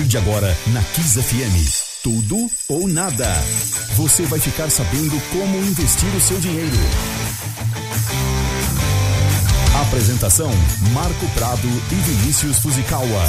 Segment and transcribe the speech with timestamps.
[0.00, 2.02] partir de agora na Kiss FM.
[2.02, 3.26] Tudo ou nada.
[3.96, 6.76] Você vai ficar sabendo como investir o seu dinheiro.
[9.82, 10.50] Apresentação:
[10.92, 13.24] Marco Prado e Vinícius Fuzikawa.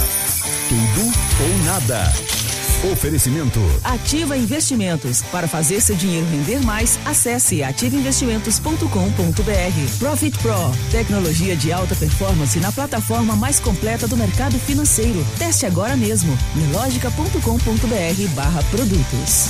[0.70, 2.41] Tudo ou nada.
[2.89, 3.59] Oferecimento.
[3.84, 5.21] Ativa Investimentos.
[5.23, 10.00] Para fazer seu dinheiro render mais, acesse ativainvestimentos.com.br.
[10.00, 10.55] Profit Pro.
[10.91, 15.23] Tecnologia de alta performance na plataforma mais completa do mercado financeiro.
[15.38, 16.36] Teste agora mesmo.
[16.55, 19.49] Milogica.com.br barra produtos.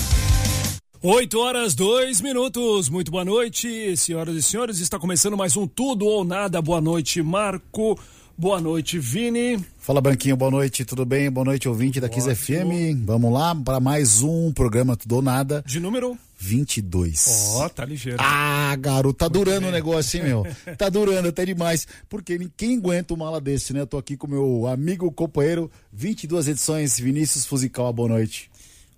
[1.02, 2.90] 8 horas, 2 minutos.
[2.90, 4.80] Muito boa noite, senhoras e senhores.
[4.80, 6.62] Está começando mais um Tudo ou Nada.
[6.62, 7.98] Boa noite, Marco.
[8.42, 9.64] Boa noite, Vini.
[9.78, 11.30] Fala, Branquinho, boa noite, tudo bem?
[11.30, 13.06] Boa noite, ouvinte da Kiss FM.
[13.06, 15.64] Vamos lá para mais um programa Tudo Nada.
[15.64, 16.18] De número?
[16.40, 17.52] 22.
[17.54, 18.18] Ó, oh, tá ligeiro.
[18.20, 19.70] Ah, garoto, tá Muito durando bem.
[19.70, 20.48] o negócio, hein, meu?
[20.76, 21.88] tá durando até demais.
[22.10, 23.82] Porque quem aguenta uma mala desse, né?
[23.82, 28.50] Eu tô aqui com meu amigo, companheiro, 22 edições, Vinícius Fusical, boa noite.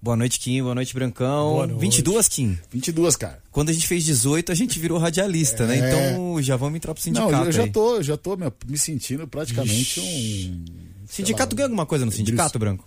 [0.04, 0.62] Boa noite, Kim.
[0.62, 1.54] Boa noite, Brancão.
[1.54, 1.80] Boa noite.
[1.80, 2.58] 22, Kim.
[2.70, 3.40] 22, cara.
[3.50, 5.78] Quando a gente fez 18, a gente virou radialista, né?
[5.78, 5.82] é...
[5.82, 6.12] né?
[6.12, 7.32] Então já vamos entrar pro sindicato.
[7.32, 7.72] Não, eu já aí.
[7.72, 8.38] tô, eu já tô
[8.68, 10.66] me sentindo praticamente um.
[11.08, 12.84] Sindicato lá, ganha alguma coisa no sindicato, Branco?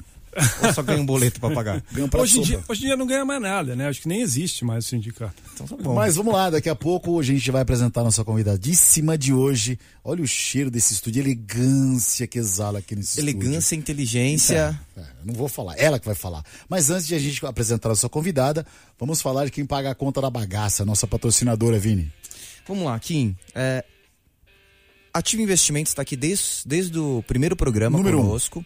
[0.62, 1.82] Ou só ganha um boleto para pagar?
[2.18, 3.88] hoje, em dia, hoje em dia não ganha mais nada, né?
[3.88, 5.34] Acho que nem existe mais o sindicato.
[5.54, 5.88] Então tá.
[5.90, 9.78] Mas vamos lá, daqui a pouco a gente vai apresentar a nossa convidadíssima de hoje.
[10.04, 13.48] Olha o cheiro desse estúdio, elegância que exala aqui nesse elegância, estúdio.
[13.48, 14.80] Elegância, inteligência.
[14.96, 16.44] É, é, não vou falar, ela que vai falar.
[16.68, 18.66] Mas antes de a gente apresentar a nossa convidada,
[18.98, 22.12] vamos falar de quem paga a conta da bagaça, nossa patrocinadora, Vini.
[22.66, 23.36] Vamos lá, Kim.
[23.54, 23.84] É,
[25.16, 28.58] Ativo Investimentos está aqui desde, desde o primeiro programa Número conosco.
[28.58, 28.64] Um.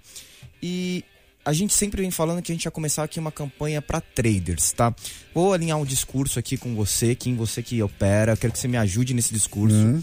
[0.63, 1.05] E
[1.45, 4.73] a gente sempre vem falando que a gente vai começar aqui uma campanha para traders,
[4.73, 4.95] tá?
[5.35, 8.77] Vou alinhar um discurso aqui com você, quem você que opera, quero que você me
[8.77, 9.77] ajude nesse discurso.
[9.77, 10.03] Uhum.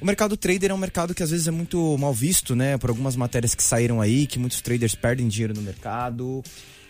[0.00, 2.76] O mercado trader é um mercado que às vezes é muito mal visto, né?
[2.76, 6.42] Por algumas matérias que saíram aí, que muitos traders perdem dinheiro no mercado.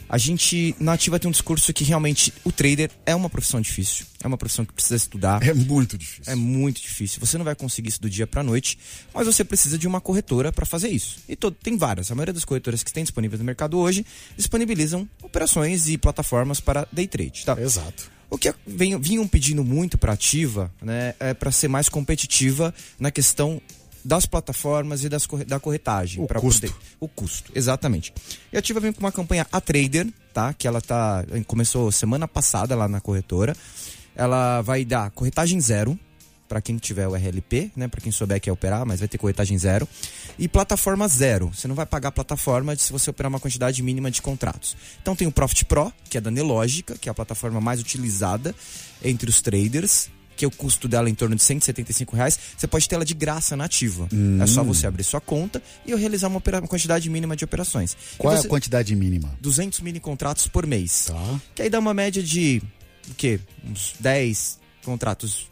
[0.08, 4.06] A gente na Ativa tem um discurso que realmente o trader é uma profissão difícil,
[4.22, 5.42] é uma profissão que precisa estudar.
[5.42, 6.32] É muito difícil.
[6.32, 7.20] É muito difícil.
[7.20, 8.78] Você não vai conseguir isso do dia para noite,
[9.12, 11.18] mas você precisa de uma corretora para fazer isso.
[11.28, 12.10] E todo, tem várias.
[12.10, 14.04] A maioria das corretoras que têm disponíveis no mercado hoje
[14.36, 17.60] disponibilizam operações e plataformas para day trade, tá?
[17.60, 18.10] Exato.
[18.28, 23.62] O que vinham pedindo muito para ativa, né, é para ser mais competitiva na questão
[24.06, 26.22] das plataformas e das, da corretagem.
[26.22, 26.68] O custo.
[26.68, 28.14] Poder, o custo, exatamente.
[28.52, 30.54] E a Ativa vem com uma campanha A Trader, tá?
[30.54, 31.24] Que ela tá.
[31.46, 33.56] Começou semana passada lá na corretora.
[34.14, 35.98] Ela vai dar corretagem zero
[36.48, 37.88] para quem tiver o RLP, né?
[37.88, 39.88] Para quem souber que é operar, mas vai ter corretagem zero.
[40.38, 41.50] E plataforma zero.
[41.52, 44.76] Você não vai pagar plataforma se você operar uma quantidade mínima de contratos.
[45.02, 48.54] Então tem o Profit Pro, que é da Nelogica, que é a plataforma mais utilizada
[49.02, 52.88] entre os traders que é o custo dela em torno de 175 reais, você pode
[52.88, 54.08] ter ela de graça nativa.
[54.12, 54.38] Hum.
[54.40, 57.96] É só você abrir sua conta e eu realizar uma, uma quantidade mínima de operações.
[58.18, 59.34] Qual você, é a quantidade mínima?
[59.40, 61.06] 200 mini contratos por mês.
[61.06, 61.40] Tá.
[61.54, 62.62] Que aí dá uma média de,
[63.10, 63.40] o quê?
[63.64, 65.50] Uns 10 contratos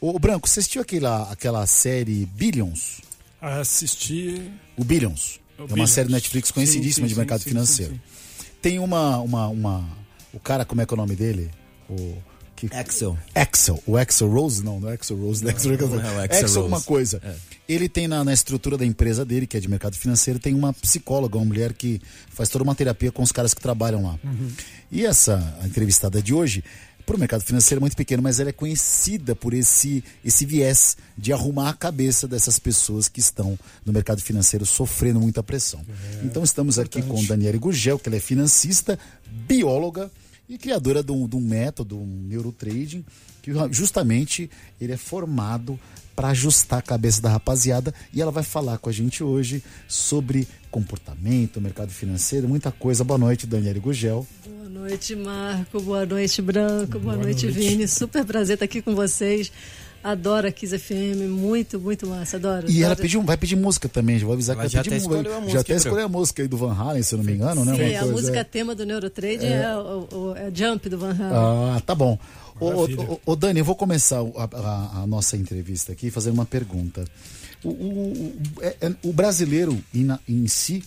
[0.00, 3.00] O Branco, você assistiu aquela, aquela série Billions?
[3.40, 4.50] Assisti.
[4.76, 5.40] O Billions.
[5.58, 5.90] O é uma Billions.
[5.90, 8.00] série Netflix conhecidíssima sim, sim, de mercado sim, financeiro.
[8.62, 9.88] Tem uma, uma, uma.
[10.32, 11.50] O cara, como é que é o nome dele?
[11.88, 12.16] O
[12.56, 12.74] que...
[12.74, 13.16] Axel.
[13.34, 13.82] Axel.
[13.86, 14.64] O Axel Rose?
[14.64, 15.44] Não, não é Axel Rose.
[15.44, 17.20] Não, Axel, não, não é Axel, Axel alguma coisa.
[17.22, 17.34] É.
[17.68, 20.72] Ele tem na, na, estrutura da empresa dele, que é de mercado financeiro, tem uma
[20.72, 22.00] psicóloga, uma mulher que
[22.30, 24.18] faz toda uma terapia com os caras que trabalham lá.
[24.24, 24.50] Uhum.
[24.90, 26.64] E essa entrevistada de hoje,
[27.06, 30.96] para o mercado financeiro é muito pequeno, mas ela é conhecida por esse, esse viés
[31.16, 35.80] de arrumar a cabeça dessas pessoas que estão no mercado financeiro sofrendo muita pressão.
[35.88, 38.98] É, então estamos aqui com Daniela Gugel, que ela é financista,
[39.46, 40.10] bióloga,
[40.48, 43.04] e criadora de um, de um método, um neurotrading,
[43.42, 44.50] que justamente
[44.80, 45.78] ele é formado
[46.14, 50.48] para ajustar a cabeça da rapaziada e ela vai falar com a gente hoje sobre
[50.70, 53.04] comportamento, mercado financeiro, muita coisa.
[53.04, 54.26] Boa noite, Daniela Gugel.
[54.46, 55.80] Boa noite, Marco.
[55.80, 56.98] Boa noite, Branco.
[56.98, 57.86] Boa, Boa noite, noite, Vini.
[57.86, 59.52] Super prazer estar aqui com vocês.
[60.04, 62.66] Adoro a Kiss FM, muito, muito massa, adoro.
[62.68, 62.84] E adoro.
[62.84, 65.04] ela pediu, vai pedir música também, já vou avisar Ela que já vai pedir até
[65.04, 65.16] música.
[65.20, 67.24] escolheu a Já música, até escolheu a música aí do Van Halen, se eu não
[67.24, 67.74] me engano, né?
[67.76, 68.44] Sim, a coisa, música é.
[68.44, 71.76] tema do Neurotrade é, é o, o- é Jump do Van Halen.
[71.76, 72.16] Ah, tá bom.
[72.60, 72.86] Ô,
[73.26, 77.04] ô, Dani, eu vou começar o- a, a- a nossa entrevista aqui fazendo uma pergunta.
[77.64, 80.84] O, o- o- é- é- o brasileiro em, em si,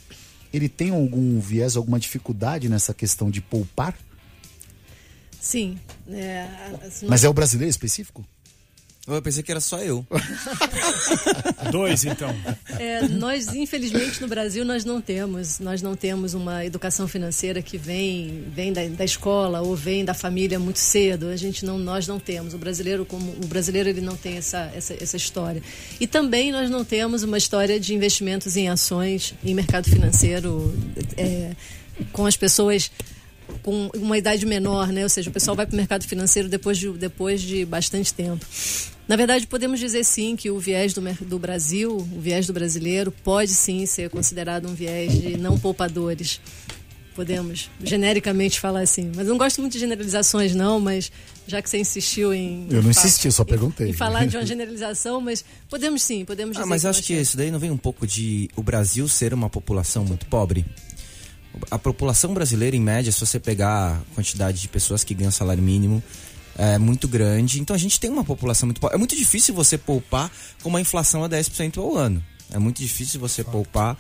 [0.54, 3.96] ele tem algum viés, alguma dificuldade nessa questão de poupar?
[5.40, 5.78] Sim.
[6.10, 6.48] É,
[6.86, 8.26] as- Mas é o brasileiro específico?
[9.16, 10.06] Eu pensei que era só eu.
[11.72, 12.34] Dois, então.
[12.80, 15.60] É, nós, infelizmente, no Brasil, nós não temos.
[15.60, 20.14] Nós não temos uma educação financeira que vem, vem da, da escola ou vem da
[20.14, 21.28] família muito cedo.
[21.28, 22.54] A gente não, nós não temos.
[22.54, 25.62] O brasileiro, como o brasileiro, ele não tem essa, essa, essa história.
[26.00, 30.74] E também nós não temos uma história de investimentos em ações, em mercado financeiro,
[31.18, 31.52] é,
[32.12, 32.92] com as pessoas
[33.64, 35.04] com uma idade menor, né?
[35.04, 38.46] Ou seja, o pessoal vai para o mercado financeiro depois de, depois de bastante tempo.
[39.10, 43.12] Na verdade, podemos dizer sim que o viés do, do Brasil, o viés do brasileiro,
[43.12, 46.40] pode sim ser considerado um viés de não poupadores.
[47.16, 49.12] Podemos genericamente falar assim.
[49.16, 51.12] Mas eu não gosto muito de generalizações, não, mas
[51.48, 52.68] já que você insistiu em.
[52.70, 53.90] Eu não em insisti, eu só em- perguntei.
[53.90, 56.64] Em falar de uma generalização, mas podemos sim, podemos dizer.
[56.64, 57.30] Ah, mas que acho que temos.
[57.30, 60.64] isso daí não vem um pouco de o Brasil ser uma população muito pobre?
[61.72, 65.64] A população brasileira, em média, se você pegar a quantidade de pessoas que ganham salário
[65.64, 66.02] mínimo,
[66.60, 67.60] é muito grande.
[67.62, 68.96] Então a gente tem uma população muito pobre.
[68.96, 70.30] É muito difícil você poupar
[70.62, 72.24] com uma inflação a 10% ao ano.
[72.52, 73.98] É muito difícil você poupar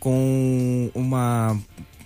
[0.00, 1.56] com uma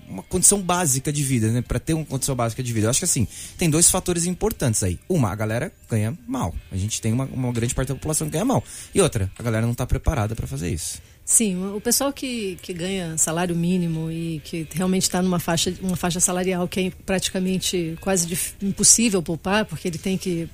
[0.07, 1.63] uma condição básica de vida, né?
[1.63, 2.87] Pra ter uma condição básica de vida.
[2.87, 4.99] Eu acho que assim, tem dois fatores importantes aí.
[5.09, 6.55] Uma, a galera ganha mal.
[6.71, 8.63] A gente tem uma, uma grande parte da população que ganha mal.
[8.95, 11.01] E outra, a galera não tá preparada pra fazer isso.
[11.27, 15.97] Sim, o pessoal que, que ganha salário mínimo e que realmente está numa faixa, uma
[15.97, 20.47] faixa salarial que é praticamente quase dif- impossível poupar, porque ele tem que.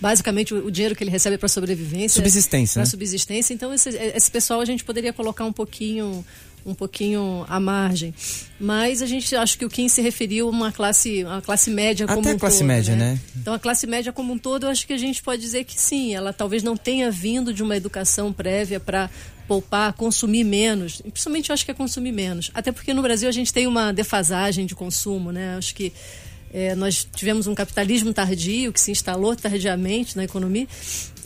[0.00, 2.16] Basicamente, o, o dinheiro que ele recebe é para sobrevivência.
[2.20, 2.90] Subsistência, Para né?
[2.90, 3.54] subsistência.
[3.54, 6.24] Então, esse, esse pessoal a gente poderia colocar um pouquinho
[6.64, 8.12] um pouquinho à margem.
[8.58, 12.08] Mas a gente acho que o Kim se referiu a uma classe, uma classe média
[12.08, 13.20] como Até um classe todo, média, né?
[13.36, 15.80] Então a classe média como um todo, eu acho que a gente pode dizer que
[15.80, 19.08] sim, ela talvez não tenha vindo de uma educação prévia para
[19.46, 21.00] poupar, consumir menos.
[21.00, 22.50] Principalmente eu acho que é consumir menos.
[22.54, 25.56] Até porque no Brasil a gente tem uma defasagem de consumo, né?
[25.56, 25.92] Acho que
[26.52, 30.66] é, nós tivemos um capitalismo tardio que se instalou tardiamente na economia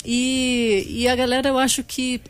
[0.05, 2.21] e, e a galera eu acho que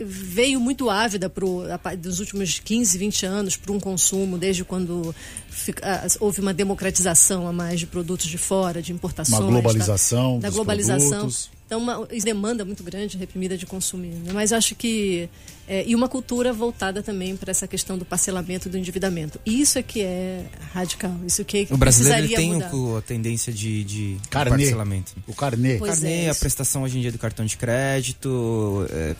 [0.00, 1.64] veio muito ávida pro,
[1.98, 5.12] dos últimos 15, 20 anos para um consumo, desde quando
[5.50, 9.40] fica- houve uma democratização a mais de produtos de fora, de importações.
[9.40, 10.38] Uma globalização?
[10.38, 11.08] Da dos globalização.
[11.08, 11.50] produtos.
[11.68, 14.14] Então, uma demanda muito grande reprimida de consumir.
[14.24, 14.32] né?
[14.32, 15.28] Mas acho que.
[15.68, 19.38] é, e uma cultura voltada também para essa questão do parcelamento do endividamento.
[19.44, 21.14] Isso é que é radical.
[21.26, 22.74] Isso que O brasileiro ele precisaria tem mudar.
[22.74, 24.50] o- a tendência de, de Carnê.
[24.64, 25.12] parcelamento.
[25.26, 25.76] O carnê.
[25.76, 29.14] Pois Carnê, é, a prestação hoje em dia do cartão de crédito, é,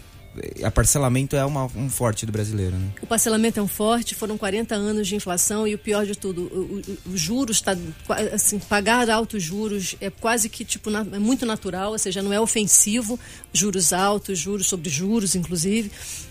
[0.62, 2.88] a parcelamento é uma, um forte do brasileiro, né?
[3.02, 6.42] O parcelamento é um forte, foram 40 anos de inflação e o pior de tudo,
[6.42, 7.76] o, o, o juros está
[8.34, 12.32] assim, pagar altos juros é quase que tipo na- é muito natural, ou seja, não
[12.32, 13.18] é ofensivo,
[13.52, 15.90] juros altos, juros sobre juros, inclusive.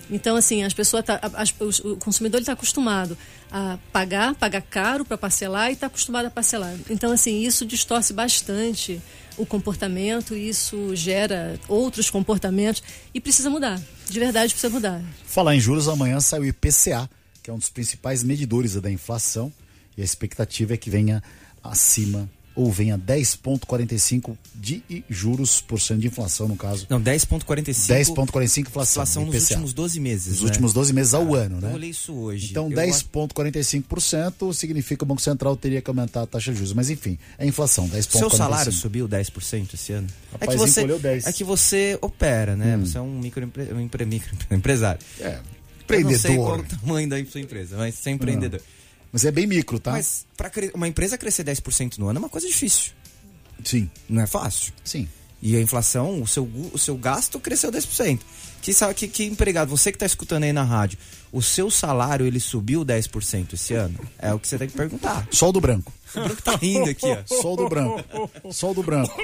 [0.10, 3.18] Então, assim, as pessoas tá, as- os- o consumidor está acostumado
[3.52, 6.74] a pagar, pagar caro para parcelar e está acostumado a parcelar.
[6.90, 9.02] Então, assim, isso distorce bastante
[9.38, 13.82] o comportamento, isso gera outros comportamentos e precisa mudar.
[14.10, 15.02] De verdade, precisa mudar.
[15.26, 17.10] Falar em juros, amanhã sai o IPCA,
[17.44, 19.52] que é um dos principais medidores da inflação,
[19.96, 21.24] e a expectativa é que venha
[21.64, 26.88] acima ou venha 10,45 de juros por cento de inflação, no caso.
[26.90, 29.04] Não, 10,45 10,45 inflação.
[29.04, 29.54] inflação nos IPCA.
[29.54, 30.28] últimos 12 meses.
[30.34, 30.46] Nos né?
[30.48, 31.70] últimos 12 meses ao ano, né?
[31.70, 32.48] Eu olhei isso hoje.
[32.50, 36.74] Então, Eu 10,45% significa que o Banco Central teria que aumentar a taxa de juros.
[36.74, 38.18] Mas, enfim, é inflação, 10,45%.
[38.18, 40.08] Seu salário subiu 10% esse ano?
[40.08, 41.28] é, Rapaz, que você, encolheu 10.
[41.28, 42.76] é que você opera, né?
[42.78, 45.00] Você é um microempre, um empre, micro, empresário.
[45.20, 45.38] É,
[45.90, 46.60] Eu não sei qual empreendedor.
[46.60, 48.62] o tamanho da sua empresa, mas você é empreendedor.
[49.18, 49.94] Mas é bem micro, tá?
[49.94, 52.92] Mas para uma empresa crescer 10% no ano é uma coisa difícil.
[53.66, 54.72] Sim, Não é fácil.
[54.86, 55.10] sim.
[55.42, 58.20] E a inflação, o seu, o seu gasto cresceu 10%.
[58.68, 61.00] Que, sabe, que, que empregado, você que está escutando aí na rádio,
[61.32, 63.98] o seu salário ele subiu 10% esse ano?
[64.20, 65.26] É o que você tem que perguntar.
[65.32, 65.94] Sol do branco.
[66.14, 67.18] O Branco tá rindo aqui, ó.
[67.42, 68.04] Sol do branco.
[68.52, 69.16] Sol do branco.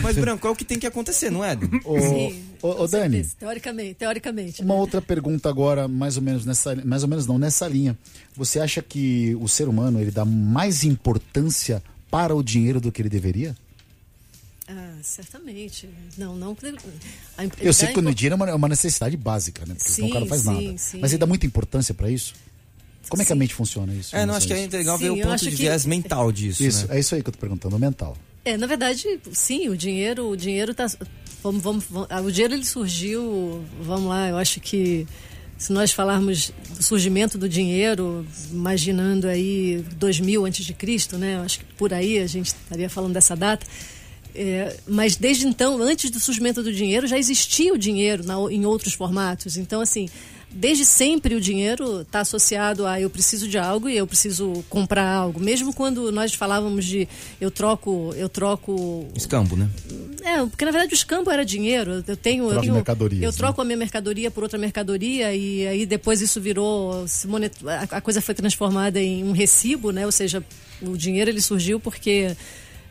[0.00, 1.58] Mas, Branco, é o que tem que acontecer, não é?
[1.84, 3.36] Ô, Sim, ô, ô, com Dani, certeza.
[3.38, 4.62] Teoricamente, teoricamente.
[4.62, 7.98] uma outra pergunta agora, mais ou menos nessa, mais ou menos não, nessa linha.
[8.34, 13.02] Você acha que o ser humano ele dá mais importância para o dinheiro do que
[13.02, 13.54] ele deveria?
[14.68, 15.88] Ah, certamente.
[16.16, 16.56] Não, não.
[17.60, 19.74] Eu sei que o impor- dinheiro é uma, é uma necessidade básica, né?
[19.74, 20.78] Porque senão o cara não faz Sim, nada.
[20.78, 20.98] sim.
[21.00, 22.32] Mas ele dá muita importância para isso?
[23.08, 23.38] Como é que a Sim.
[23.40, 24.16] mente funciona isso?
[24.16, 26.32] É, não, acho que é legal ver Sim, o eu ponto de que- viés mental
[26.32, 26.96] disso, Isso, né?
[26.96, 28.16] é isso aí que eu tô perguntando, o mental.
[28.42, 30.86] É, na verdade, sim, o dinheiro, o dinheiro tá
[31.42, 35.06] vamos, vamos, vamos, o dinheiro ele surgiu, vamos lá, eu acho que
[35.58, 41.36] se nós falarmos do surgimento do dinheiro, imaginando aí 2000 antes de Cristo, né?
[41.40, 43.66] Acho que por aí a gente estaria falando dessa data.
[44.34, 48.66] É, mas desde então, antes do surgimento do dinheiro, já existia o dinheiro na, em
[48.66, 49.56] outros formatos.
[49.56, 50.08] Então, assim,
[50.54, 55.08] desde sempre o dinheiro está associado a eu preciso de algo e eu preciso comprar
[55.08, 55.40] algo.
[55.40, 57.08] Mesmo quando nós falávamos de
[57.40, 59.06] eu troco, eu troco.
[59.14, 59.68] Escambo, né?
[60.22, 62.04] É, porque na verdade o escambo era dinheiro.
[62.06, 62.48] Eu tenho.
[62.48, 63.36] Troca eu, mercadorias, eu né?
[63.36, 67.04] troco a minha mercadoria por outra mercadoria e aí depois isso virou.
[67.26, 67.52] Monet...
[67.90, 70.06] A coisa foi transformada em um recibo, né?
[70.06, 70.42] Ou seja,
[70.80, 72.36] o dinheiro ele surgiu porque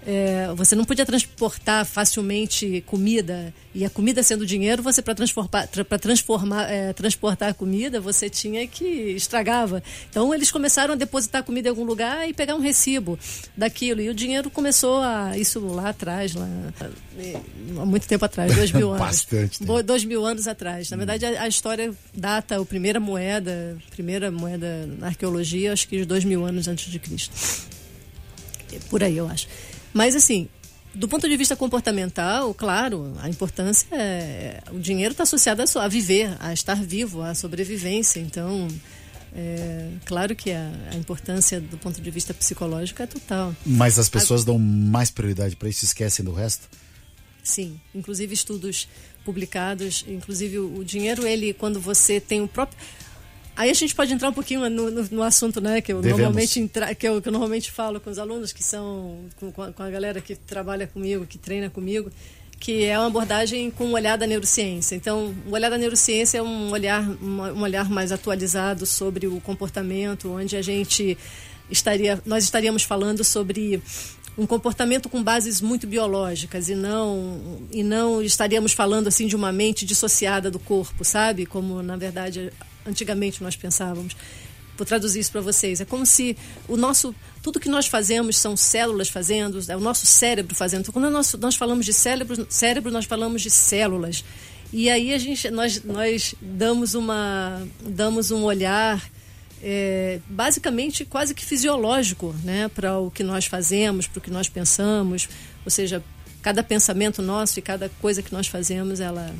[0.06, 5.68] é, você não podia transportar facilmente comida e a comida sendo dinheiro, você para transformar,
[5.68, 9.82] para transformar, é, transportar a comida, você tinha que estragava.
[10.10, 13.18] Então eles começaram a depositar a comida em algum lugar e pegar um recibo
[13.58, 16.48] daquilo e o dinheiro começou a isso lá atrás, lá
[17.80, 19.84] há muito tempo atrás, dois mil anos, Bastante tempo.
[19.84, 20.90] dois mil anos atrás.
[20.90, 25.98] Na verdade a, a história data a primeira moeda, primeira moeda na arqueologia, acho que
[25.98, 27.34] de dois mil anos antes de Cristo.
[28.90, 29.48] Por aí eu acho.
[29.94, 30.50] Mas, assim,
[30.94, 34.62] do ponto de vista comportamental, claro, a importância é.
[34.72, 38.20] O dinheiro está associado a, a, viver, a estar vivo, à sobrevivência.
[38.20, 38.68] Então,
[39.36, 43.56] é, claro que a, a, importância do ponto de vista psicológico é total.
[43.66, 44.46] Mas as pessoas a...
[44.46, 46.70] dão mais prioridade para isso e esquecem do resto?
[47.44, 48.88] Sim, inclusive estudos
[49.26, 52.78] publicados, inclusive o, o dinheiro, ele, quando você tem o próprio.
[53.56, 56.22] Aí a gente pode entrar um pouquinho no, no, no assunto, né, que eu Devemos.
[56.22, 59.84] normalmente entra, que eu, que eu normalmente falo com os alunos que são com, com,
[59.84, 62.12] a galera que trabalha comigo, que treina comigo,
[62.60, 64.96] que é uma abordagem com um olhar da neurociência.
[64.96, 70.32] Então, o olhar da neurociência é um olhar um olhar mais atualizado sobre o comportamento,
[70.32, 71.18] onde a gente
[71.70, 73.82] estaria nós estaríamos falando sobre
[74.36, 79.52] um comportamento com bases muito biológicas e não e não estaríamos falando assim de uma
[79.52, 81.46] mente dissociada do corpo, sabe?
[81.46, 82.52] Como na verdade
[82.86, 84.16] antigamente nós pensávamos.
[84.78, 85.82] Vou traduzir isso para vocês.
[85.82, 86.36] É como se
[86.68, 90.92] o nosso tudo que nós fazemos são células fazendo, é o nosso cérebro fazendo.
[90.92, 94.24] Quando nós, nós falamos de cérebro, cérebro, nós falamos de células.
[94.72, 99.04] E aí a gente, nós, nós damos uma, damos um olhar
[99.62, 104.50] é, basicamente quase que fisiológico, né, para o que nós fazemos, para o que nós
[104.50, 105.30] pensamos.
[105.64, 106.04] Ou seja,
[106.42, 109.34] cada pensamento nosso e cada coisa que nós fazemos, ela,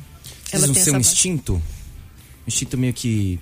[0.52, 1.64] ela não tem essa um base.
[2.46, 2.46] Instinto?
[2.46, 3.38] Um instinto meio que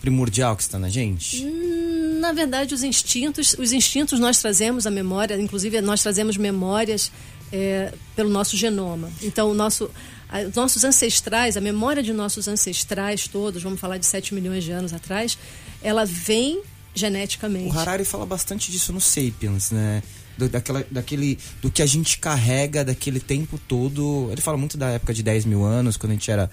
[0.00, 1.44] primordial que está na gente?
[1.44, 7.10] Hum, Na verdade, os instintos, os instintos nós trazemos a memória, inclusive nós trazemos memórias
[7.52, 9.10] é, pelo nosso genoma.
[9.22, 9.90] Então, o nosso,
[10.28, 14.64] a, os nossos ancestrais, a memória de nossos ancestrais todos, vamos falar de 7 milhões
[14.64, 15.38] de anos atrás,
[15.82, 16.62] ela vem
[16.94, 17.74] geneticamente.
[17.74, 20.02] O Harari fala bastante disso no Sapiens, né?
[20.36, 24.28] Do, daquela, daquele, do que a gente carrega daquele tempo todo.
[24.32, 26.50] Ele fala muito da época de 10 mil anos, quando a gente era.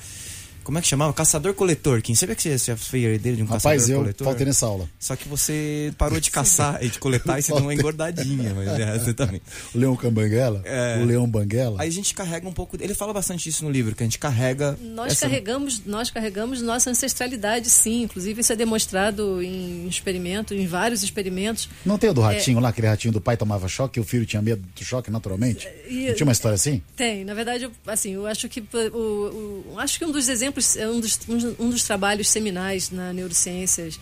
[0.64, 1.12] Como é que chamava?
[1.14, 2.02] Caçador-coletor.
[2.02, 4.26] Quem sabia que você foi herdeiro de um Rapaz, eu caçador-coletor?
[4.26, 4.90] faltei nessa aula.
[5.00, 8.68] Só que você parou de caçar e de coletar e você deu uma engordadinha, mas
[8.68, 9.42] é, você também.
[9.74, 10.62] O Leão Cambanguela?
[10.66, 11.00] É.
[11.02, 11.82] O Leão Banguela?
[11.82, 12.78] Aí a gente carrega um pouco.
[12.80, 14.78] Ele fala bastante disso no livro, que a gente carrega.
[14.82, 18.04] Nós essa- carregamos, nós carregamos nossa ancestralidade, sim.
[18.04, 21.70] Inclusive isso é demonstrado em experimentos, em vários experimentos.
[21.86, 24.26] Não tem o do ratinho lá, aquele ratinho do pai tomava choque e o filho
[24.26, 25.68] tinha medo do choque naturalmente?
[25.90, 26.82] E- Não tinha uma história assim?
[26.96, 30.51] Tem, na verdade, eu, assim, eu acho que o, o- acho que um dos exemplos,
[30.78, 31.20] é um dos,
[31.60, 34.00] um dos trabalhos seminais na neurociências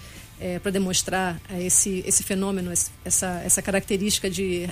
[0.61, 2.71] para demonstrar eh, esse, esse fenômeno,
[3.03, 4.69] essa, essa característica de,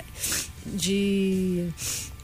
[0.64, 1.68] de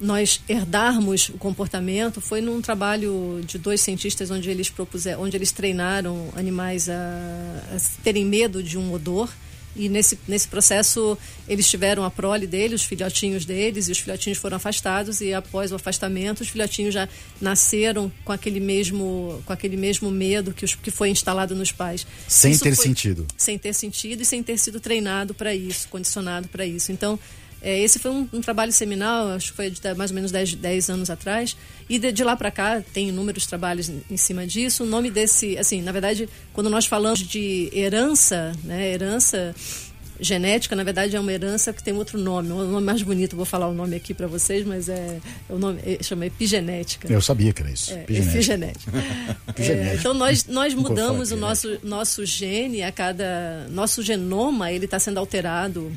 [0.00, 2.20] nós herdarmos o comportamento.
[2.20, 8.02] Foi num trabalho de dois cientistas onde eles propuseram, onde eles treinaram animais a, a
[8.02, 9.30] terem medo de um odor
[9.76, 11.16] e nesse, nesse processo
[11.48, 15.72] eles tiveram a prole deles, os filhotinhos deles, e os filhotinhos foram afastados e após
[15.72, 17.08] o afastamento os filhotinhos já
[17.40, 22.06] nasceram com aquele mesmo, com aquele mesmo medo que, os, que foi instalado nos pais.
[22.28, 23.26] Sem Isso ter foi- sentido.
[23.36, 26.92] Sem ter sentido e sem ter sido treinado para isso, condicionado para isso.
[26.92, 27.18] Então,
[27.64, 30.56] é, esse foi um, um trabalho seminal, acho que foi de mais ou menos 10,
[30.56, 31.56] 10 anos atrás.
[31.88, 34.84] E de, de lá para cá tem inúmeros trabalhos em, em cima disso.
[34.84, 39.54] O nome desse, assim, na verdade, quando nós falamos de herança, né, herança
[40.20, 43.44] genética, na verdade é uma herança que tem outro nome, um nome mais bonito, vou
[43.44, 45.18] falar o nome aqui para vocês, mas é,
[45.48, 47.12] o nome é, chama epigenética.
[47.12, 47.92] Eu sabia que era isso.
[47.92, 48.90] É, Epigenética.
[48.92, 48.92] epigenética.
[49.56, 53.68] É, então nós, nós mudamos o falar nosso, nosso gene a cada.
[53.70, 55.92] Nosso genoma ele está sendo alterado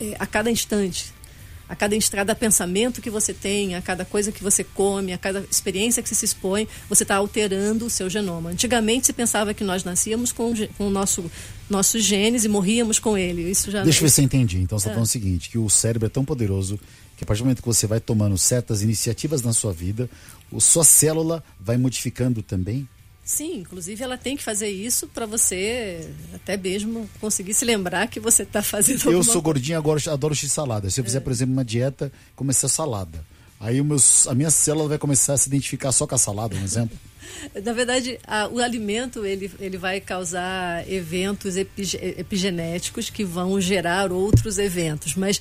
[0.00, 1.12] é, a cada instante.
[1.68, 5.44] a cada estrada pensamento que você tem, a cada coisa que você come, a cada
[5.50, 8.48] experiência que você se expõe, você está alterando o seu genoma.
[8.48, 11.30] Antigamente se pensava que nós nascíamos com, o nosso
[11.68, 13.50] nossos genes e morríamos com ele.
[13.50, 14.58] Isso já Deixa eu ver se eu entendi.
[14.60, 14.94] Então você está é.
[14.94, 16.80] falando o seguinte, que o cérebro é tão poderoso
[17.18, 20.08] que a partir do momento que você vai tomando certas iniciativas na sua vida,
[20.54, 22.88] a sua célula vai modificando também?
[23.28, 28.18] Sim, inclusive ela tem que fazer isso para você até mesmo conseguir se lembrar que
[28.18, 30.88] você está fazendo Eu sou gordinho agora adoro x-salada.
[30.88, 31.20] Se eu fizer, é.
[31.20, 33.22] por exemplo, uma dieta, começar salada.
[33.60, 36.64] Aí meus, a minha célula vai começar a se identificar só com a salada, um
[36.64, 36.96] exemplo?
[37.62, 44.56] Na verdade, a, o alimento ele, ele vai causar eventos epigenéticos que vão gerar outros
[44.56, 45.14] eventos.
[45.14, 45.38] Mas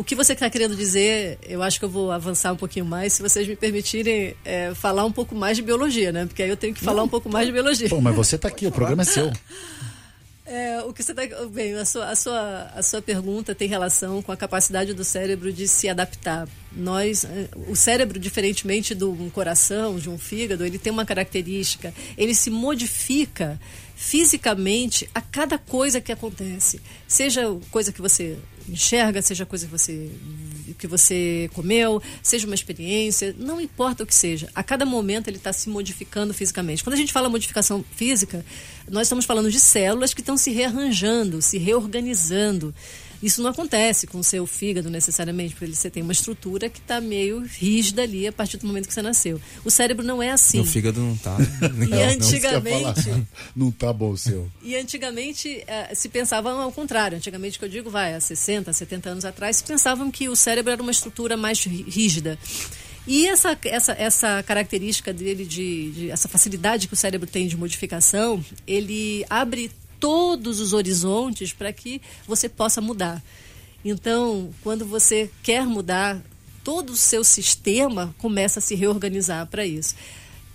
[0.00, 3.12] o que você está querendo dizer, eu acho que eu vou avançar um pouquinho mais,
[3.12, 6.24] se vocês me permitirem é, falar um pouco mais de biologia, né?
[6.24, 7.86] Porque aí eu tenho que falar Não, um pouco mais de biologia.
[7.86, 9.30] Pô, mas você está aqui, o programa é seu.
[10.52, 14.20] É, o que você tá, bem, a sua, a, sua, a sua pergunta tem relação
[14.20, 16.48] com a capacidade do cérebro de se adaptar.
[16.72, 21.94] Nós, é, o cérebro, diferentemente de um coração, de um fígado, ele tem uma característica,
[22.18, 23.60] ele se modifica
[24.00, 26.80] fisicamente a cada coisa que acontece.
[27.06, 30.10] Seja coisa que você enxerga, seja coisa que você
[30.78, 34.48] que você comeu, seja uma experiência, não importa o que seja.
[34.54, 36.82] A cada momento ele está se modificando fisicamente.
[36.82, 38.42] Quando a gente fala modificação física,
[38.88, 42.74] nós estamos falando de células que estão se rearranjando, se reorganizando.
[43.22, 47.00] Isso não acontece com o seu fígado necessariamente, porque você tem uma estrutura que está
[47.00, 49.40] meio rígida ali a partir do momento que você nasceu.
[49.64, 50.60] O cérebro não é assim.
[50.60, 51.36] O fígado não está.
[51.88, 53.10] e antigamente.
[53.54, 54.50] Não está bom o seu.
[54.62, 57.16] E antigamente eh, se pensava ao contrário.
[57.16, 60.72] Antigamente, que eu digo, vai, há 60, 70 anos atrás, se pensavam que o cérebro
[60.72, 62.38] era uma estrutura mais rígida.
[63.06, 67.56] E essa, essa, essa característica dele, de, de, essa facilidade que o cérebro tem de
[67.56, 69.70] modificação, ele abre
[70.00, 73.22] todos os horizontes para que você possa mudar.
[73.84, 76.20] Então, quando você quer mudar,
[76.64, 79.94] todo o seu sistema começa a se reorganizar para isso.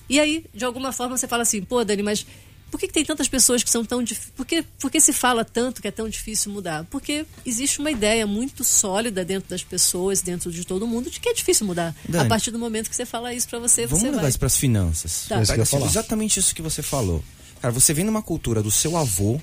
[0.10, 2.26] E aí, de alguma forma, você fala assim, pô, Dani, mas
[2.70, 4.34] por que, que, tem tantas pessoas que são tão difíceis?
[4.36, 6.86] Por que, por que se fala tanto que é tão difícil mudar?
[6.92, 11.30] Porque existe uma ideia muito sólida dentro das pessoas, dentro de todo mundo, de que
[11.30, 11.96] é difícil mudar.
[12.08, 14.30] Dani, a partir do momento que você fala isso para você, vamos você levar vai.
[14.30, 15.26] isso para as finanças.
[15.28, 15.42] Tá.
[15.42, 17.24] Exatamente isso que você falou.
[17.62, 19.40] Cara, você vem numa cultura do seu avô,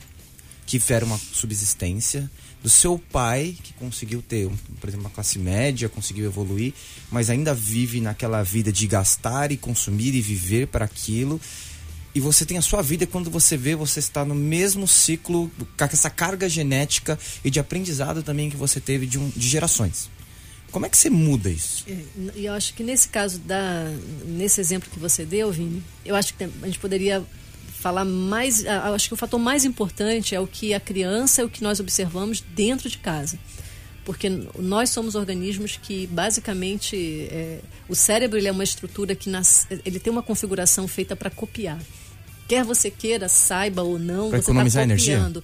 [0.67, 2.31] que era uma subsistência,
[2.63, 4.49] do seu pai, que conseguiu ter,
[4.81, 6.73] por exemplo, uma classe média, conseguiu evoluir,
[7.11, 11.41] mas ainda vive naquela vida de gastar e consumir e viver para aquilo.
[12.15, 15.85] E você tem a sua vida quando você vê, você está no mesmo ciclo, com
[15.85, 20.09] essa carga genética e de aprendizado também que você teve de, um, de gerações.
[20.71, 21.85] Como é que você muda isso?
[21.89, 21.99] É,
[22.37, 23.91] e eu acho que nesse caso, da,
[24.25, 27.23] nesse exemplo que você deu, Vini, eu acho que a gente poderia
[27.83, 28.65] falar mais.
[28.65, 31.81] Acho que o fator mais importante é o que a criança, é o que nós
[31.81, 33.37] observamos dentro de casa.
[34.05, 39.67] Porque nós somos organismos que, basicamente, é, o cérebro ele é uma estrutura que nas,
[39.85, 41.81] ele tem uma configuração feita para copiar.
[42.49, 44.83] Quer você queira, saiba ou não, pra você está copiando.
[44.83, 45.43] Energia?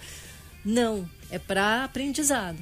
[0.64, 2.58] Não, é para aprendizado.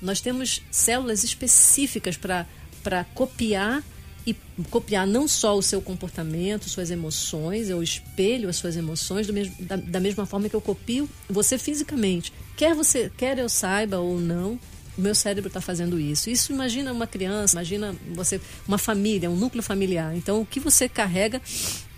[0.00, 3.82] Nós temos células específicas para copiar
[4.26, 4.34] e
[4.70, 9.76] copiar não só o seu comportamento, suas emoções, eu espelho as suas emoções mesmo, da,
[9.76, 12.32] da, mesma forma que eu copio você fisicamente.
[12.56, 14.58] Quer você, quer eu saiba ou não,
[14.96, 16.30] o meu cérebro está fazendo isso.
[16.30, 20.16] Isso imagina uma criança, imagina você, uma família, um núcleo familiar.
[20.16, 21.40] Então o que você carrega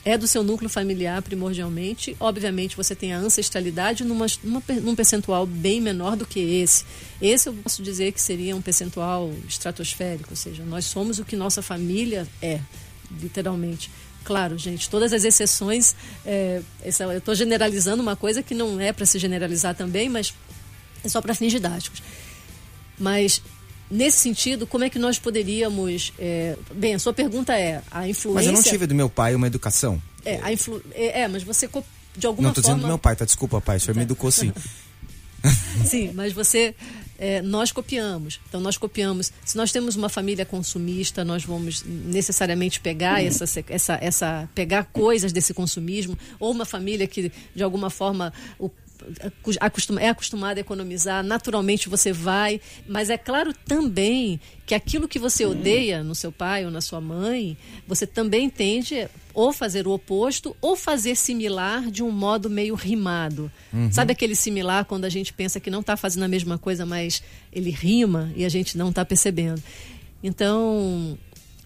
[0.04, 2.16] é do seu núcleo familiar primordialmente.
[2.20, 6.84] Obviamente, você tem a ancestralidade numa, numa, num percentual bem menor do que esse.
[7.20, 11.36] Esse eu posso dizer que seria um percentual estratosférico, ou seja, nós somos o que
[11.36, 12.60] nossa família é,
[13.20, 13.90] literalmente.
[14.24, 18.92] Claro, gente, todas as exceções, é, essa, eu estou generalizando uma coisa que não é
[18.92, 20.34] para se generalizar também, mas
[21.02, 22.02] é só para fins didáticos.
[22.98, 23.42] Mas
[23.94, 26.12] Nesse sentido, como é que nós poderíamos.
[26.18, 26.56] É...
[26.74, 28.34] Bem, a sua pergunta é: a influência.
[28.34, 30.02] Mas eu não tive do meu pai uma educação.
[30.24, 30.82] É, a influ...
[30.92, 31.68] é, é mas você,
[32.16, 32.72] de alguma não, tô forma.
[32.72, 33.24] Não, dizendo do meu pai, tá?
[33.24, 33.98] Desculpa, pai, o senhor tá.
[33.98, 34.52] me educou sim.
[35.84, 36.74] Sim, mas você,
[37.18, 38.40] é, nós copiamos.
[38.48, 39.32] Então nós copiamos.
[39.44, 43.28] Se nós temos uma família consumista, nós vamos necessariamente pegar uhum.
[43.28, 46.18] essa, essa, essa, pegar coisas desse consumismo.
[46.40, 48.70] Ou uma família que de alguma forma o
[50.00, 52.60] é acostumado a economizar, naturalmente você vai.
[52.86, 57.00] Mas é claro também que aquilo que você odeia no seu pai ou na sua
[57.00, 62.74] mãe, você também tende ou fazer o oposto ou fazer similar de um modo meio
[62.74, 63.50] rimado.
[63.72, 63.92] Uhum.
[63.92, 67.22] Sabe aquele similar quando a gente pensa que não está fazendo a mesma coisa, mas
[67.52, 69.62] ele rima e a gente não está percebendo.
[70.22, 71.18] Então,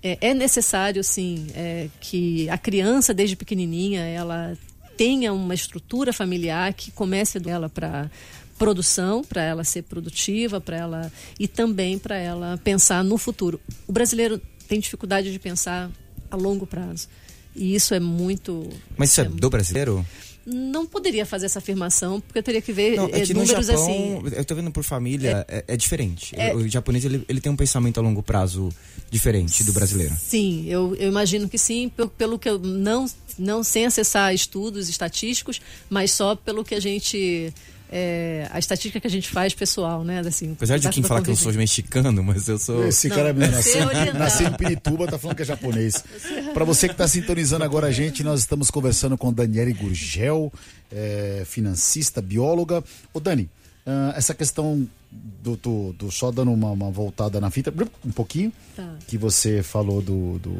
[0.03, 4.57] é, é necessário, sim, é, que a criança, desde pequenininha, ela
[4.99, 8.11] tenha uma estrutura familiar que comece dela para
[8.59, 13.61] produção, para ela ser produtiva, para ela e também para ela pensar no futuro.
[13.87, 15.89] O brasileiro tem dificuldade de pensar
[16.29, 17.09] a longo prazo.
[17.55, 18.69] E isso é muito.
[18.97, 20.05] Mas isso é, é do brasileiro?
[20.49, 23.85] Não poderia fazer essa afirmação, porque eu teria que ver não, é que números Japão,
[23.85, 24.21] assim.
[24.35, 26.35] Eu tô vendo por família, é, é, é diferente.
[26.39, 28.71] É, o japonês ele, ele tem um pensamento a longo prazo
[29.11, 30.15] diferente do brasileiro.
[30.19, 33.07] Sim, eu, eu imagino que sim, pelo, pelo que eu não,
[33.39, 37.53] não sem acessar estudos estatísticos, mas só pelo que a gente
[37.91, 40.21] é, a estatística que a gente faz pessoal, né?
[40.21, 42.87] Assim, Apesar de quem falar que eu sou mexicano, mas eu sou.
[42.87, 46.05] Esse não, cara é nasceu, nasceu em Pirituba, tá falando que é japonês.
[46.53, 50.53] Para você que está sintonizando agora a gente, nós estamos conversando com Daniele Gurgel,
[50.93, 52.85] é, financista, bióloga.
[53.13, 53.49] Ô Dani,
[53.87, 57.73] uh, essa questão do, do, do, só dando uma, uma, voltada na fita,
[58.05, 58.97] um pouquinho, tá.
[59.07, 60.57] que você falou do, do,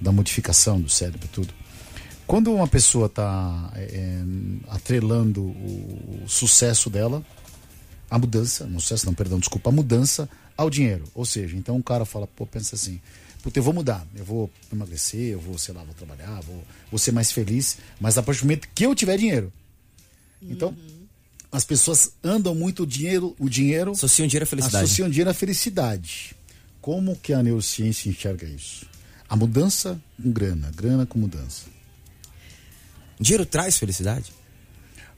[0.00, 1.54] da modificação do cérebro tudo.
[2.30, 4.22] Quando uma pessoa está é, é,
[4.68, 7.26] atrelando o, o, sucesso dela,
[8.08, 11.02] a mudança, não sucesso não, perdão, desculpa, a mudança ao dinheiro.
[11.12, 13.00] Ou seja, então o cara fala, pô, pensa assim,
[13.42, 17.00] puta, eu vou mudar, eu vou emagrecer, eu vou, sei lá, vou trabalhar, vou, vou
[17.00, 19.52] ser mais feliz, mas a partir do momento que eu tiver dinheiro.
[20.40, 21.06] Então, uhum.
[21.50, 23.90] as pessoas andam muito o dinheiro, o dinheiro.
[23.90, 24.84] Associam dinheiro à felicidade.
[24.84, 26.36] Associam dinheiro à felicidade.
[26.80, 28.86] Como que a neurociência enxerga isso?
[29.28, 31.79] A mudança com grana, grana com mudança.
[33.20, 34.32] Dinheiro traz felicidade?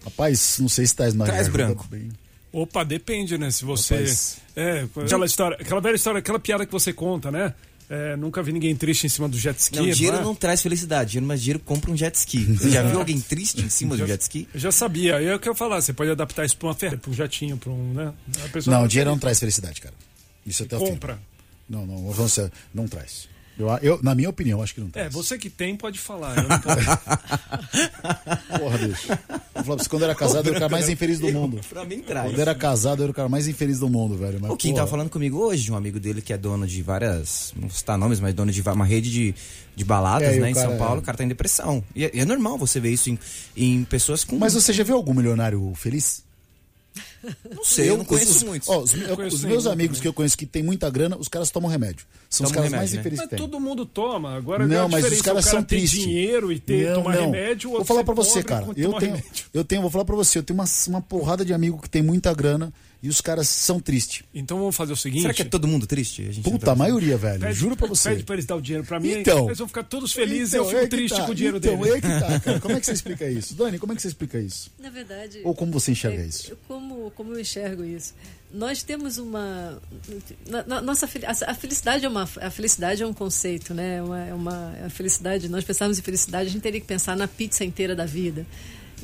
[0.05, 1.31] Rapaz, não sei se traz mais.
[1.31, 1.87] Traz branco.
[1.89, 2.11] Bem.
[2.53, 3.51] Opa, depende, né?
[3.51, 3.95] Se você.
[3.95, 4.37] Rapaz.
[4.57, 7.55] É, aquela história, aquela velha história, aquela piada que você conta, né?
[7.89, 9.77] É, nunca vi ninguém triste em cima do jet ski.
[9.77, 10.27] Não, dinheiro não, é?
[10.27, 12.45] não traz felicidade, mas dinheiro compra um jet ski.
[12.45, 14.49] Você já viu alguém triste em cima do jet ski?
[14.53, 15.21] Eu já sabia.
[15.21, 17.15] E é o que eu falar, você pode adaptar isso para uma ferra, para um
[17.15, 18.13] jatinho, para um, né?
[18.67, 19.95] não, dinheiro não traz felicidade, cara.
[20.47, 21.19] Isso até Compra.
[21.69, 23.29] Não, não, não, não traz.
[23.59, 25.03] Eu, eu, na minha opinião, acho que não tem.
[25.03, 26.37] É, você que tem pode falar.
[26.39, 26.81] Eu não posso.
[28.59, 29.09] Porra, bicho.
[29.63, 31.61] Falava, quando era casado, eu era o cara mais infeliz do mundo.
[31.69, 32.27] Pra mim traz.
[32.27, 34.39] Quando eu era casado, eu era o cara mais infeliz do mundo, velho.
[34.41, 36.83] Mas, o Kim tava falando comigo hoje, de um amigo dele que é dono de
[36.83, 37.53] várias.
[37.55, 39.35] Não citar nomes, mas dono de uma rede de,
[39.77, 40.97] de baladas, é, né, em São Paulo.
[40.97, 40.99] É...
[40.99, 41.85] O cara tá em depressão.
[41.95, 43.19] E é, e é, normal você ver isso em,
[43.57, 44.39] em pessoas com.
[44.39, 46.25] Mas você já viu algum milionário feliz?
[47.55, 48.71] Não sei, eu, eu não conheço os, muito.
[48.71, 51.51] Ó, os, eu, os meus amigos que eu conheço que tem muita grana, os caras
[51.51, 52.07] tomam remédio.
[52.29, 53.01] São os caras remédio, mais né?
[53.01, 53.39] infelizes tem.
[53.39, 54.35] todo mundo toma.
[54.35, 56.01] Agora não, mas os caras são tristes.
[56.01, 57.25] dinheiro e ter, não, tomar não.
[57.27, 57.71] remédio.
[57.71, 58.67] Vou falar para você, cara.
[58.77, 59.23] Eu tenho,
[59.55, 62.03] eu tenho, vou falar para você, eu tenho uma, uma porrada de amigo que tem
[62.03, 64.23] muita grana e os caras são tristes.
[64.33, 65.23] Então vamos fazer o seguinte.
[65.23, 66.31] Será que é todo mundo triste?
[66.39, 67.41] A Puta, a maioria, velho.
[67.41, 68.11] Pede, juro pra você.
[68.11, 70.65] Pede pra eles dar o dinheiro pra mim, então, eles vão ficar todos felizes então,
[70.65, 71.97] e eu fico é triste tá, com o dinheiro então, deles.
[71.97, 72.61] Então, é que tá, cara.
[72.61, 73.55] Como é que você explica isso?
[73.55, 74.71] Dani, como é que você explica isso?
[74.79, 75.41] Na verdade...
[75.43, 76.57] Ou como você enxerga é, isso?
[76.69, 78.15] Como, como eu enxergo isso?
[78.53, 79.81] Nós temos uma...
[80.47, 82.23] Na, na, nossa, a, felicidade é uma...
[82.41, 83.97] A felicidade é um conceito, né?
[83.97, 85.49] É uma, é uma a felicidade...
[85.49, 88.47] Nós pensarmos em felicidade, a gente teria que pensar na pizza inteira da vida.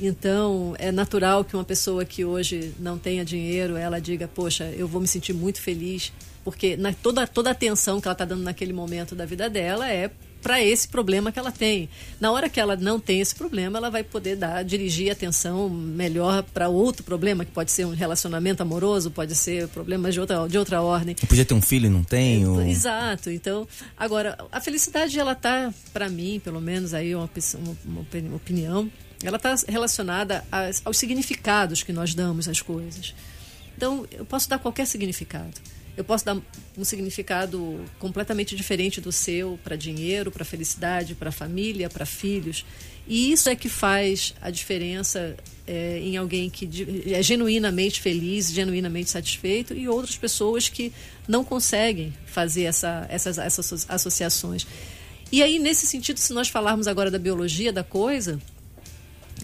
[0.01, 4.87] Então, é natural que uma pessoa que hoje não tenha dinheiro, ela diga, poxa, eu
[4.87, 6.13] vou me sentir muito feliz,
[6.45, 9.91] porque na, toda, toda a atenção que ela está dando naquele momento da vida dela
[9.91, 10.11] é
[10.43, 11.89] para esse problema que ela tem.
[12.21, 16.43] Na hora que ela não tem esse problema, ela vai poder dar, dirigir atenção melhor
[16.43, 20.57] para outro problema, que pode ser um relacionamento amoroso, pode ser problemas de outra, de
[20.57, 21.17] outra ordem.
[21.21, 22.45] Eu podia ter um filho e não tem?
[22.45, 22.63] É, ou...
[22.63, 23.31] Exato.
[23.31, 27.29] Então, agora, a felicidade, ela tá, para mim, pelo menos aí uma,
[27.85, 28.91] uma opinião,
[29.23, 33.15] ela está relacionada às, aos significados que nós damos às coisas.
[33.77, 35.55] Então, eu posso dar qualquer significado.
[35.97, 36.37] Eu posso dar
[36.77, 42.65] um significado completamente diferente do seu para dinheiro, para felicidade, para família, para filhos.
[43.07, 46.69] E isso é que faz a diferença é, em alguém que
[47.13, 50.93] é genuinamente feliz, genuinamente satisfeito, e outras pessoas que
[51.27, 54.67] não conseguem fazer essa, essas, essas associações.
[55.33, 58.41] E aí, nesse sentido, se nós falarmos agora da biologia da coisa,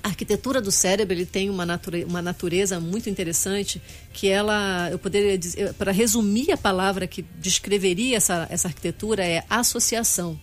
[0.04, 3.80] a arquitetura do cérebro ele tem uma, nature, uma natureza muito interessante
[4.12, 9.42] que ela, eu poderia dizer, para resumir a palavra que descreveria essa, essa arquitetura é
[9.48, 10.38] associação.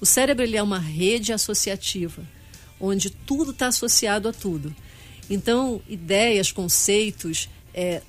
[0.00, 2.22] O cérebro ele é uma rede associativa,
[2.78, 4.72] onde tudo está associado a tudo.
[5.28, 8.00] Então, ideias, conceitos, é,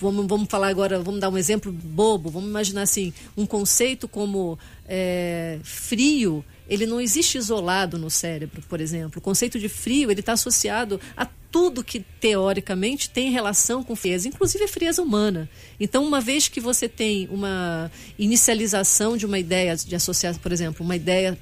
[0.00, 4.58] vamos, vamos falar agora, vamos dar um exemplo bobo, vamos imaginar assim, um conceito como
[4.88, 9.18] é, frio ele não existe isolado no cérebro, por exemplo.
[9.18, 14.28] O conceito de frio ele está associado a tudo que teoricamente tem relação com frieza,
[14.28, 15.48] inclusive a frieza humana.
[15.80, 20.84] Então, uma vez que você tem uma inicialização de uma ideia de associar, por exemplo,
[20.84, 21.38] uma ideia,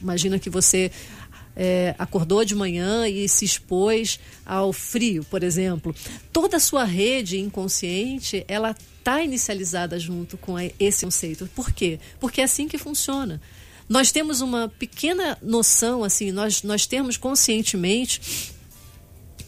[0.00, 0.90] imagina que você
[1.54, 5.94] é, acordou de manhã e se expôs ao frio, por exemplo.
[6.32, 11.46] Toda a sua rede inconsciente, ela está inicializada junto com esse conceito.
[11.54, 12.00] Por quê?
[12.18, 13.38] Porque é assim que funciona
[13.88, 18.52] nós temos uma pequena noção, assim, nós, nós temos conscientemente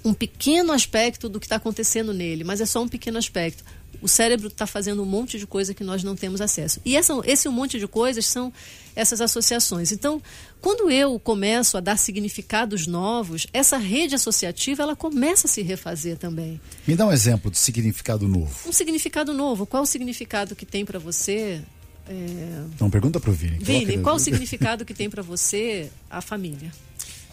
[0.05, 3.64] um pequeno aspecto do que está acontecendo nele, mas é só um pequeno aspecto.
[4.03, 6.79] O cérebro está fazendo um monte de coisa que nós não temos acesso.
[6.85, 8.53] E essa, esse um monte de coisas são
[8.94, 9.92] essas associações.
[9.92, 10.23] Então,
[10.61, 16.18] quando eu começo a dar significados novos, essa rede associativa ela começa a se refazer
[16.18, 16.61] também.
[16.87, 18.68] Me dá um exemplo de significado novo.
[18.68, 19.64] Um significado novo.
[19.64, 21.62] Qual o significado que tem para você?
[22.09, 22.64] É...
[22.81, 23.59] Não pergunta para o Vini.
[23.61, 26.71] Vini, qual o significado que tem para você a família?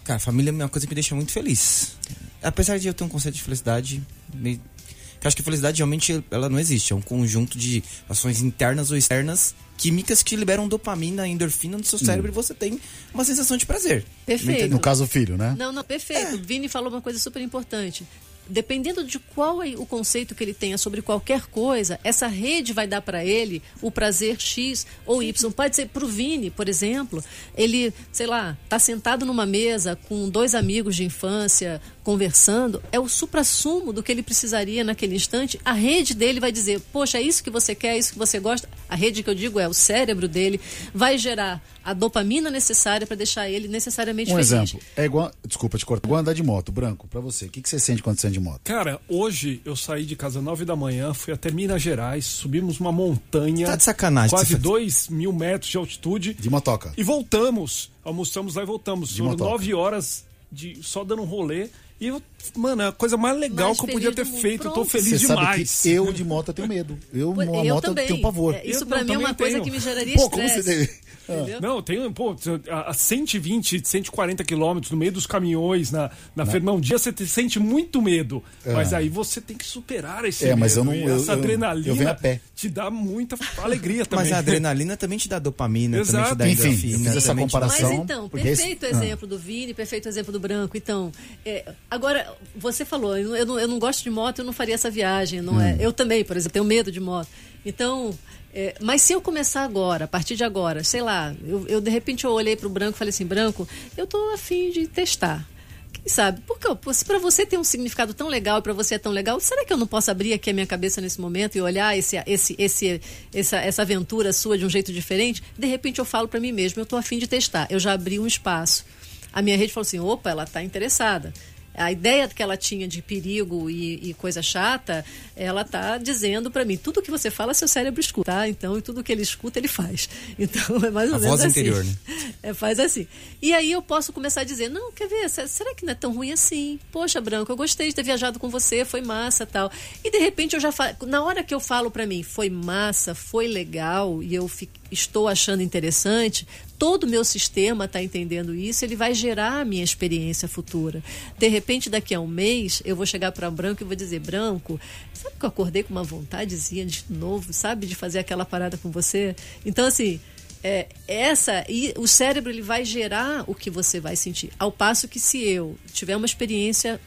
[0.04, 1.96] Cara, a família é uma coisa que me deixa muito feliz.
[2.42, 4.02] Apesar de eu ter um conceito de felicidade,
[4.34, 4.54] me...
[4.54, 6.94] eu acho que a felicidade realmente ela não existe.
[6.94, 12.00] É um conjunto de ações internas ou externas, químicas que liberam dopamina, endorfina no seu
[12.00, 12.34] cérebro hum.
[12.34, 12.80] e você tem
[13.14, 14.06] uma sensação de prazer.
[14.26, 14.70] Perfeito.
[14.70, 15.56] No caso, o filho, né?
[15.58, 16.36] Não, não, perfeito.
[16.36, 16.38] É.
[16.38, 18.06] Vini falou uma coisa super importante
[18.52, 22.86] dependendo de qual é o conceito que ele tenha sobre qualquer coisa, essa rede vai
[22.86, 25.52] dar para ele o prazer X ou Y.
[25.52, 27.24] Pode ser para o Vini, por exemplo,
[27.56, 33.08] ele, sei lá, está sentado numa mesa com dois amigos de infância conversando, é o
[33.08, 35.60] supra-sumo do que ele precisaria naquele instante.
[35.64, 38.40] A rede dele vai dizer: Poxa, é isso que você quer, é isso que você
[38.40, 38.68] gosta.
[38.90, 40.60] A rede que eu digo é o cérebro dele,
[40.94, 44.52] vai gerar a dopamina necessária para deixar ele necessariamente um feliz.
[44.52, 47.46] Um exemplo, é igual, desculpa te cortar, igual andar de moto, branco, para você.
[47.46, 48.62] O que, que você sente quando você anda de moto?
[48.64, 52.92] Cara, hoje eu saí de casa nove da manhã, fui até Minas Gerais, subimos uma
[52.92, 53.68] montanha.
[53.68, 54.30] Tá de sacanagem.
[54.30, 56.34] Quase dois mil metros de altitude.
[56.34, 56.94] De motoca.
[56.98, 57.92] E voltamos.
[58.04, 59.18] Almoçamos lá e voltamos.
[59.18, 61.70] Foram nove horas de só dando um rolê.
[62.02, 62.20] E eu,
[62.56, 64.62] mano, é a coisa mais legal mais que eu podia ter feito.
[64.64, 64.80] Pronto.
[64.80, 65.70] Eu tô feliz Você demais.
[65.70, 66.98] Sabe que eu de moto tenho medo.
[67.14, 68.08] Eu, uma eu moto também.
[68.08, 68.56] tenho pavor.
[68.56, 69.64] É, isso para mim é uma coisa tenho.
[69.64, 70.64] que me geraria Pô, estresse.
[70.64, 71.02] Como você
[71.32, 71.62] Entendeu?
[71.62, 72.36] Não, tem, pô,
[72.70, 77.60] a 120, 140 quilômetros no meio dos caminhões na, na Fernão Dias, você te sente
[77.60, 78.44] muito medo.
[78.66, 78.74] É.
[78.74, 80.60] Mas aí você tem que superar esse é, medo.
[80.60, 82.42] Mas eu não, eu, essa eu, adrenalina eu venho a pé.
[82.56, 84.26] te dá muita alegria também.
[84.26, 86.36] Mas a adrenalina também te dá dopamina, Exato.
[86.36, 87.90] também te dá Enfim, fiz essa comparação.
[87.90, 88.96] Mas então, perfeito esse...
[88.96, 89.30] exemplo ah.
[89.30, 90.76] do Vini, perfeito exemplo do Branco.
[90.76, 91.12] Então,
[91.46, 94.90] é, agora, você falou, eu não, eu não gosto de moto, eu não faria essa
[94.90, 95.42] viagem.
[95.42, 95.74] Não é?
[95.74, 95.78] hum.
[95.80, 95.86] é?
[95.86, 97.28] Eu também, por exemplo, tenho medo de moto.
[97.66, 98.18] Então,
[98.54, 101.90] é, mas se eu começar agora, a partir de agora, sei lá, eu, eu de
[101.90, 105.48] repente eu olhei para o branco e falei assim, branco, eu estou afim de testar.
[105.94, 106.42] Quem sabe?
[106.46, 109.40] Porque se para você tem um significado tão legal e para você é tão legal,
[109.40, 112.22] será que eu não posso abrir aqui a minha cabeça nesse momento e olhar esse,
[112.26, 113.02] esse, esse,
[113.34, 115.42] essa, essa aventura sua de um jeito diferente?
[115.58, 117.68] De repente eu falo para mim mesmo, eu estou afim de testar.
[117.70, 118.86] Eu já abri um espaço.
[119.32, 121.32] A minha rede falou assim, opa, ela está interessada
[121.74, 125.06] a ideia que ela tinha de perigo e, e coisa chata,
[125.36, 128.48] ela está dizendo para mim, tudo que você fala, seu cérebro escuta, tá?
[128.48, 130.10] Então, e tudo que ele escuta, ele faz.
[130.42, 131.60] Então, é mais ou a menos voz assim.
[131.60, 131.94] interior, né?
[132.44, 133.06] É, faz assim.
[133.42, 136.14] E aí eu posso começar a dizer, não, quer ver, será que não é tão
[136.14, 136.80] ruim assim?
[136.92, 139.72] Poxa, Branco, eu gostei de ter viajado com você, foi massa tal.
[140.04, 143.14] E de repente eu já falo, na hora que eu falo para mim, foi massa,
[143.14, 146.48] foi legal, e eu fico, estou achando interessante,
[146.82, 151.04] todo o meu sistema está entendendo isso, ele vai gerar a minha experiência futura.
[151.38, 154.82] De repente, daqui a um mês, eu vou chegar para Branco e vou dizer: Branco,
[155.14, 158.90] sabe que eu acordei com uma vontadezinha de novo, sabe, de fazer aquela parada com
[158.90, 159.36] você?
[159.64, 160.20] Então, assim.
[160.64, 165.08] É, essa e o cérebro ele vai gerar o que você vai sentir ao passo
[165.08, 167.02] que se eu tiver uma experiência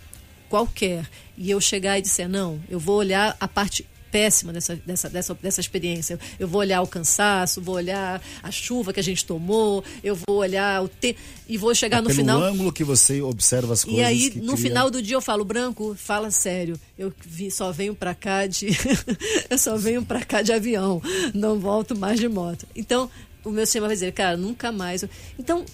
[0.48, 1.08] qualquer
[1.38, 5.34] e eu chegar e disser não eu vou olhar a parte péssima dessa, dessa, dessa,
[5.34, 6.20] dessa experiência.
[6.38, 10.36] Eu vou olhar o cansaço, vou olhar a chuva que a gente tomou, eu vou
[10.36, 11.18] olhar o tempo.
[11.48, 12.40] E vou chegar é no final.
[12.40, 14.00] ângulo que você observa as coisas.
[14.00, 14.68] E aí, no cria...
[14.68, 16.78] final do dia, eu falo, Branco, fala sério.
[16.96, 18.68] Eu vi, só venho pra cá de.
[19.50, 21.02] eu só venho pra cá de avião.
[21.34, 22.68] Não volto mais de moto.
[22.76, 23.10] Então,
[23.44, 25.04] o meu sistema vai dizer, cara, nunca mais.
[25.36, 25.64] Então,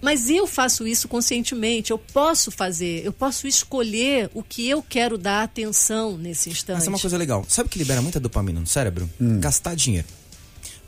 [0.00, 5.16] mas eu faço isso conscientemente, eu posso fazer, eu posso escolher o que eu quero
[5.16, 6.78] dar atenção nesse instante.
[6.78, 7.44] Essa é uma coisa legal.
[7.48, 9.08] Sabe o que libera muita dopamina no cérebro?
[9.20, 9.40] Hum.
[9.40, 10.06] Gastar dinheiro.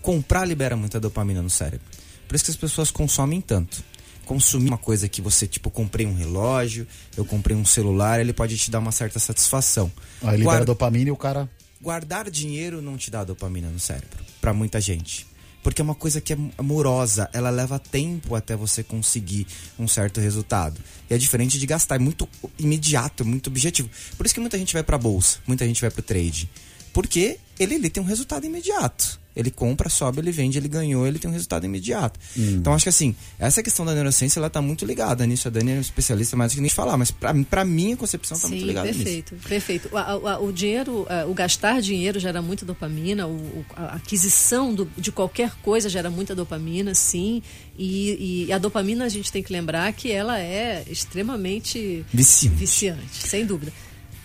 [0.02, 1.86] Comprar libera muita dopamina no cérebro.
[2.26, 3.82] Por isso que as pessoas consomem tanto.
[4.26, 8.58] Consumir uma coisa que você, tipo, comprei um relógio, eu comprei um celular, ele pode
[8.58, 9.90] te dar uma certa satisfação.
[10.22, 10.64] Aí libera Guarda...
[10.66, 11.48] dopamina e o cara.
[11.80, 15.26] Guardar dinheiro não te dá dopamina no cérebro, para muita gente
[15.62, 19.46] porque é uma coisa que é amorosa, ela leva tempo até você conseguir
[19.78, 20.80] um certo resultado.
[21.08, 23.88] E é diferente de gastar, é muito imediato, muito objetivo.
[24.16, 26.48] Por isso que muita gente vai para bolsa, muita gente vai para o trade,
[26.92, 29.17] porque ele, ele tem um resultado imediato.
[29.38, 32.18] Ele compra, sobe, ele vende, ele ganhou, ele tem um resultado imediato.
[32.36, 32.56] Hum.
[32.56, 35.46] Então acho que assim, essa questão da neurociência ela tá muito ligada nisso.
[35.46, 38.36] A Dani é um especialista mais do que nem falar, mas para mim a concepção
[38.36, 39.48] tá Sim, muito ligada perfeito, nisso.
[39.48, 40.42] Perfeito, perfeito.
[40.42, 45.88] O, dinheiro, o gastar dinheiro gera muita dopamina, o, a aquisição do, de qualquer coisa
[45.88, 47.40] gera muita dopamina, sim.
[47.78, 53.28] E, e, a dopamina a gente tem que lembrar que ela é extremamente viciante, viciante
[53.28, 53.72] sem dúvida.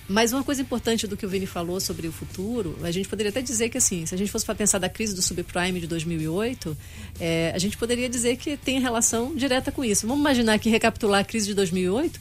[0.08, 3.30] Mas uma coisa importante do que o Vini falou sobre o futuro, a gente poderia
[3.30, 5.88] até dizer que, assim, se a gente fosse para pensar da crise do subprime de
[5.88, 6.78] 2008,
[7.20, 10.06] é, a gente poderia dizer que tem relação direta com isso.
[10.06, 12.20] Vamos imaginar que, recapitular a crise de 2008,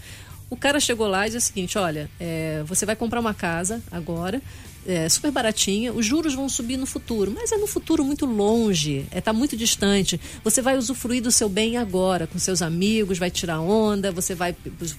[0.52, 3.82] O cara chegou lá e disse o seguinte: olha, é, você vai comprar uma casa
[3.90, 4.42] agora,
[4.86, 9.06] é, super baratinha, os juros vão subir no futuro, mas é no futuro muito longe,
[9.10, 10.20] é tá muito distante.
[10.42, 14.54] Você vai usufruir do seu bem agora, com seus amigos, vai tirar onda, você vai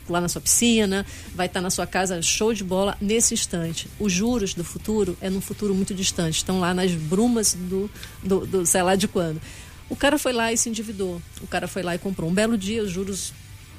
[0.06, 3.88] pular na sua piscina, vai estar tá na sua casa show de bola nesse instante.
[4.00, 7.90] Os juros do futuro é num futuro muito distante, estão lá nas brumas do,
[8.24, 9.42] do, do sei lá de quando.
[9.90, 11.22] O cara foi lá e se endividou.
[11.42, 12.30] O cara foi lá e comprou.
[12.30, 13.34] Um belo dia, os juros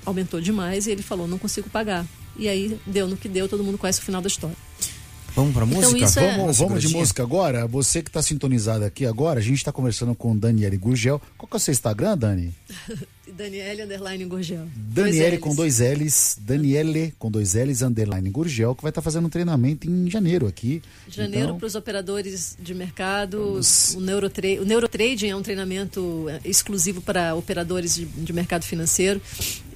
[0.04, 2.06] aumentou demais e ele falou: não consigo pagar.
[2.36, 4.56] E aí deu no que deu, todo mundo conhece o final da história.
[5.34, 6.10] Vamos para então, música?
[6.10, 6.36] Então, é...
[6.36, 7.66] Vamos, vamos de música agora?
[7.66, 11.20] Você que está sintonizado aqui agora, a gente está conversando com Daniele Gurgel.
[11.36, 12.54] Qual que é o seu Instagram, Dani?
[13.26, 14.68] Daniele Underline Gurgel.
[14.76, 19.26] Daniele com dois L's, Daniele com dois L's Underline Gurgel, que vai estar tá fazendo
[19.26, 20.80] um treinamento em janeiro aqui.
[21.08, 23.38] Janeiro então, para os operadores de mercado.
[23.38, 23.94] Vamos...
[23.94, 29.20] O, Neurotra o Neurotrading é um treinamento é, exclusivo para operadores de, de mercado financeiro.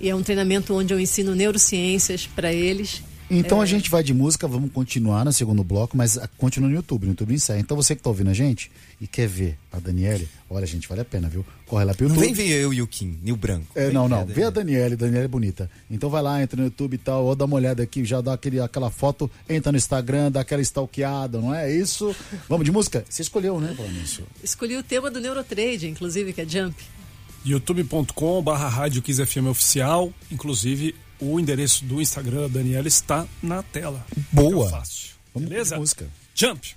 [0.01, 3.63] E é um treinamento onde eu ensino neurociências para eles então é.
[3.63, 7.13] a gente vai de música, vamos continuar no segundo bloco, mas continua no YouTube, no
[7.13, 7.59] YouTube encerra.
[7.59, 11.03] Então você que tá ouvindo a gente e quer ver a Daniele, olha, gente, vale
[11.03, 11.45] a pena, viu?
[11.67, 12.17] Corre lá pro YouTube.
[12.19, 13.67] Não vem ver eu e o Kim, e o branco.
[13.75, 14.25] É, não, não.
[14.25, 15.71] Vê a Daniele, Daniele é bonita.
[15.91, 18.33] Então vai lá, entra no YouTube e tal, ou dá uma olhada aqui, já dá
[18.33, 22.15] aquele, aquela foto, entra no Instagram, dá aquela stalkeada, não é isso?
[22.49, 23.05] Vamos de música?
[23.09, 24.23] Você escolheu, né, isso?
[24.43, 26.75] Escolhi o tema do Neurotrade, inclusive, que é Jump
[27.45, 34.05] youtube.com barra rádio FM oficial, inclusive o endereço do Instagram da Daniela está na tela.
[34.33, 34.69] Boa.
[34.71, 35.11] Fácil.
[35.35, 35.77] Vamos Beleza?
[35.77, 36.07] Música.
[36.35, 36.75] Jump.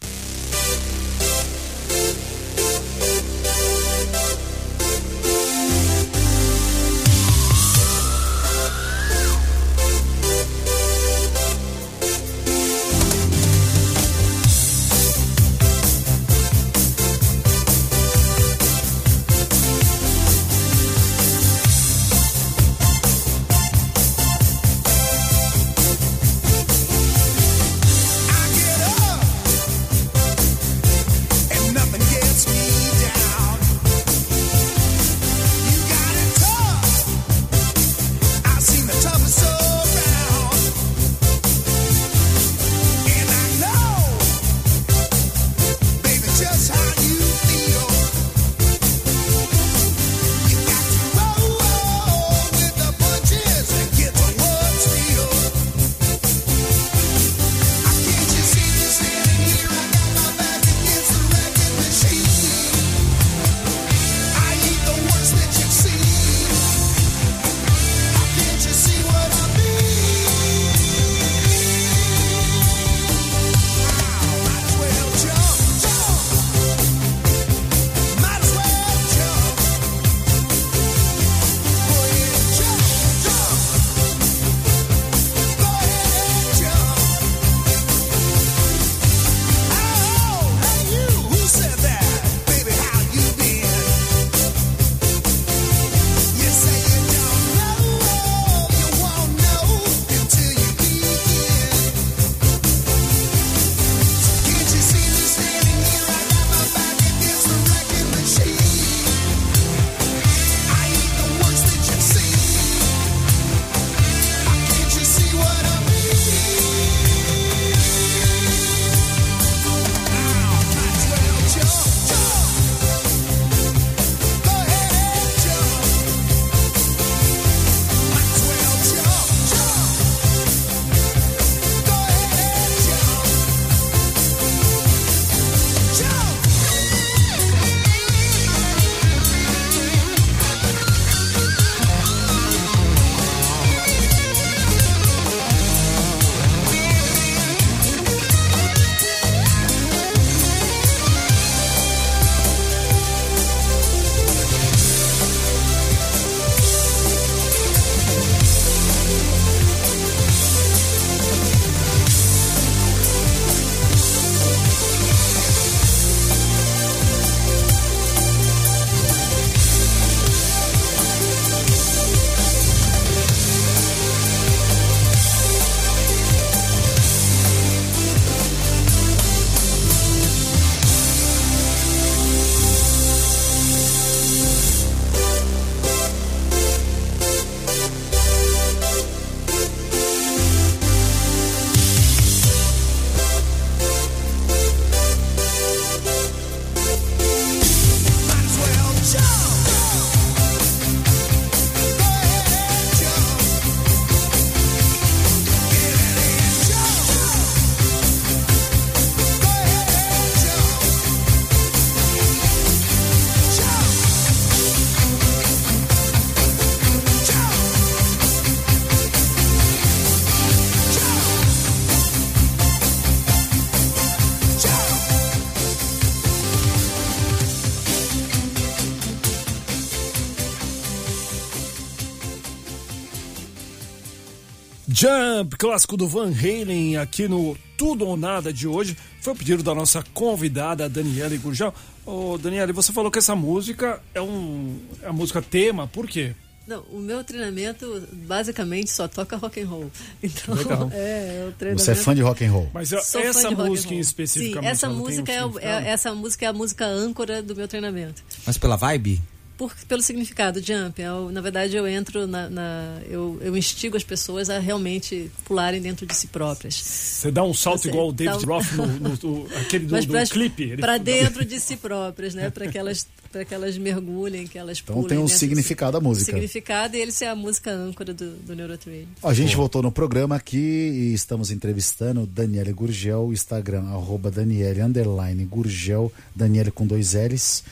[235.01, 238.95] Jump, clássico do Van Halen, aqui no Tudo ou Nada de hoje.
[239.19, 241.73] Foi o pedido da nossa convidada, Daniela Gurgel.
[242.05, 246.35] Ô, Daniela, você falou que essa música é, um, é a música tema, por quê?
[246.67, 249.91] Não, o meu treinamento basicamente só toca rock and roll.
[250.21, 250.91] Então, Legal.
[250.93, 251.83] é, o treinamento...
[251.83, 252.69] Você é fã de rock and roll?
[252.71, 254.61] Mas Sou essa fã de rock música em especificamente.
[254.61, 258.21] Sim, essa um música, é, é- essa música é a música âncora do meu treinamento.
[258.45, 259.19] Mas pela vibe?
[259.61, 260.99] Por, pelo significado, jump.
[260.99, 262.49] Eu, na verdade, eu entro na.
[262.49, 266.73] na- eu, eu instigo as pessoas a realmente pularem dentro de si próprias.
[266.73, 269.91] Você dá um salto Você igual o David um- Roth no, no- no- aquele do,
[269.93, 270.63] Mas do clipe.
[270.63, 272.49] ele- pra dentro de si próprias, né?
[272.49, 275.09] Para que elas para que elas mergulhem, que elas Então pulem.
[275.09, 275.37] tem um si.
[275.37, 276.31] significado a música.
[276.33, 279.07] significado e ele é a música âncora do, do Neurotrain.
[279.23, 285.45] A gente voltou no programa aqui e estamos entrevistando Daniele Gurgel, Instagram, arroba Daniele, underline,
[285.45, 287.63] Gurgel, Daniele com dois L's.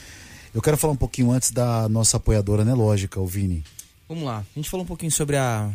[0.54, 3.64] Eu quero falar um pouquinho antes da nossa apoiadora Nelógica, o Vini.
[4.08, 4.39] Vamos lá.
[4.39, 5.70] A gente falou um pouquinho sobre a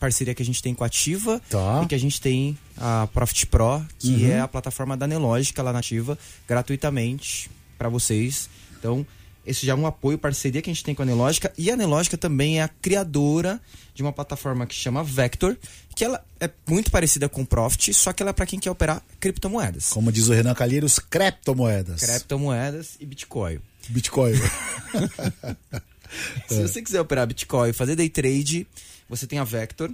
[0.00, 1.82] parceria que a gente tem com a Ativa Tá.
[1.84, 5.72] e que a gente tem a Profit Pro, que é a plataforma da Nelógica lá
[5.72, 8.48] na Ativa, gratuitamente para vocês.
[8.78, 9.06] Então,
[9.46, 11.52] esse já é um apoio, parceria que a gente tem com a Nelógica.
[11.56, 13.60] E a Nelógica também é a criadora
[13.94, 15.56] de uma plataforma que chama Vector,
[15.94, 18.70] que ela é muito parecida com o Profit, só que ela é para quem quer
[18.70, 19.90] operar criptomoedas.
[19.90, 22.00] Como diz o Renan Calheiros, criptomoedas.
[22.00, 23.60] Criptomoedas e Bitcoin.
[23.88, 24.34] Bitcoin.
[26.48, 28.66] Se você quiser operar Bitcoin, fazer day trade,
[29.08, 29.90] você tem a Vector.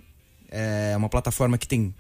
[0.50, 1.94] É uma plataforma que tem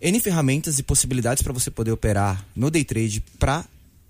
[0.00, 3.64] N ferramentas e possibilidades para você poder operar no day trade para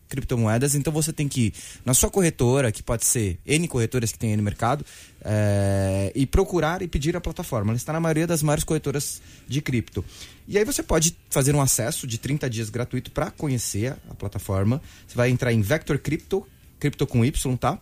[0.09, 0.75] criptomoedas.
[0.75, 4.31] Então você tem que ir na sua corretora, que pode ser N corretoras que tem
[4.31, 4.85] aí no mercado,
[5.23, 7.71] é, e procurar e pedir a plataforma.
[7.73, 10.05] Ela está na maioria das maiores corretoras de cripto.
[10.47, 14.81] E aí você pode fazer um acesso de 30 dias gratuito para conhecer a plataforma.
[15.07, 16.47] Você vai entrar em Vector Crypto,
[16.79, 17.79] cripto com Y, tá?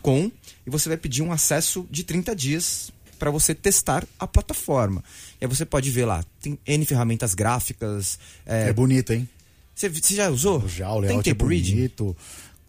[0.00, 0.30] .com,
[0.66, 2.92] e você vai pedir um acesso de 30 dias
[3.22, 5.04] para você testar a plataforma.
[5.40, 8.18] E aí você pode ver lá, tem N ferramentas gráficas.
[8.44, 9.28] É, É, bonito, hein?
[9.74, 10.66] Você, você já usou?
[10.68, 11.74] Já, o tem layout é tape reading?
[11.74, 12.16] bonito.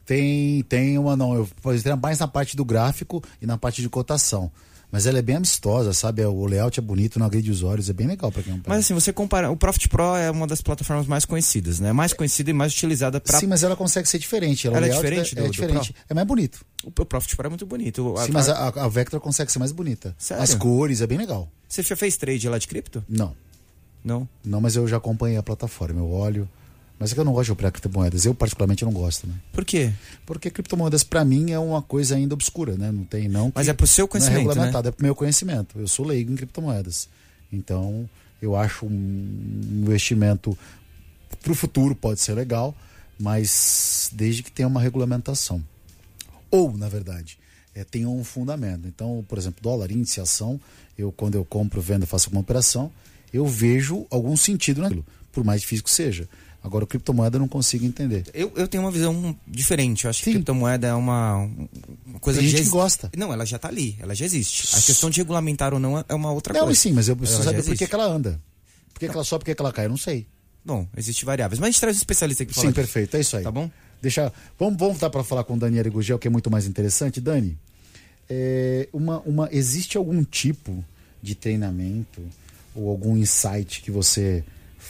[0.06, 3.88] Tem, tem uma, não, eu poderia mais na parte do gráfico e na parte de
[3.89, 4.51] cotação.
[4.91, 6.24] Mas ela é bem amistosa, sabe?
[6.24, 8.70] O layout é bonito, não agride os olhos, é bem legal para quem opera.
[8.76, 9.49] Mas assim, você compara.
[9.49, 11.91] O Profit Pro é uma das plataformas mais conhecidas, né?
[11.91, 13.39] Mais conhecida e mais utilizada para.
[13.39, 14.68] Sim, mas ela consegue ser diferente.
[14.68, 15.95] Ela, Ela o é diferente é, do- é diferente.
[16.08, 16.64] É mais bonito.
[16.84, 18.16] O Profit Pro é muito bonito.
[18.20, 20.14] A- Sim, mas a- a, a Vector consegue ser mais bonita.
[20.16, 20.43] Sério?
[20.43, 21.49] As cores, é bem legal.
[21.68, 23.04] Você já fez trade lá de cripto?
[23.10, 23.36] Não,
[24.04, 24.30] Não.
[24.45, 26.47] não, mas eu já acompanhei a plataforma, eu olho.
[27.04, 28.26] Mas é que eu não gosto de operar criptomoedas.
[28.26, 29.34] Eu, particularmente, não gosto, né?
[29.51, 29.91] Por quê?
[30.26, 32.93] Porque criptomoedas, para mim, é uma coisa ainda obscura, né?
[32.93, 33.51] Não tem, não.
[33.54, 34.47] Mas é pro seu Não é conhecimento, né?
[34.47, 35.78] regulamentado, é pro meu conhecimento.
[35.78, 37.10] Eu sou leigo em criptomoedas.
[37.51, 38.10] Então,
[38.41, 40.58] eu acho um investimento
[41.41, 42.74] pro futuro pode ser legal,
[43.20, 45.62] mas desde que tenha uma regulamentação.
[46.49, 47.38] Ou, na verdade,
[47.76, 48.88] é, tenha um fundamento.
[48.88, 50.58] Então, por exemplo, dólar, índice, ação,
[50.97, 52.89] eu quando eu compro, vendo, faço alguma operação,
[53.34, 56.30] eu vejo algum sentido naquilo, por mais difícil que seja.
[56.64, 58.24] Agora, o criptomoeda eu não consigo entender.
[58.34, 60.05] Eu, eu tenho uma visão diferente.
[60.05, 60.32] Eu acho que Sim.
[60.36, 61.39] criptomoeda é uma,
[62.05, 63.11] uma coisa Tem já gente que exi- gosta.
[63.18, 64.74] Não, ela já tá ali, ela já existe.
[64.76, 66.80] A questão de regulamentar ou não é- é uma outra não, coisa.
[66.80, 68.39] sim, mas eu preciso Ela já saber por que, que ela anda.
[68.93, 69.86] Por que, que ela sobe, por que, que ela cai?
[69.86, 70.26] Eu não sei.
[70.64, 71.59] Bom, existem variáveis.
[71.59, 72.76] Mas a gente traz um especialista aqui pra Sim, falar.
[72.76, 73.43] perfeito, é isso aí.
[73.43, 73.70] Tá bom?
[74.01, 77.20] Deixa, vamos, vamos voltar para falar com o Daniel Gugel, que é muito mais interessante.
[77.20, 77.57] Dani,
[78.30, 80.84] é, uma, uma, existe algum tipo
[81.22, 82.22] de treinamento
[82.74, 84.43] ou algum insight que você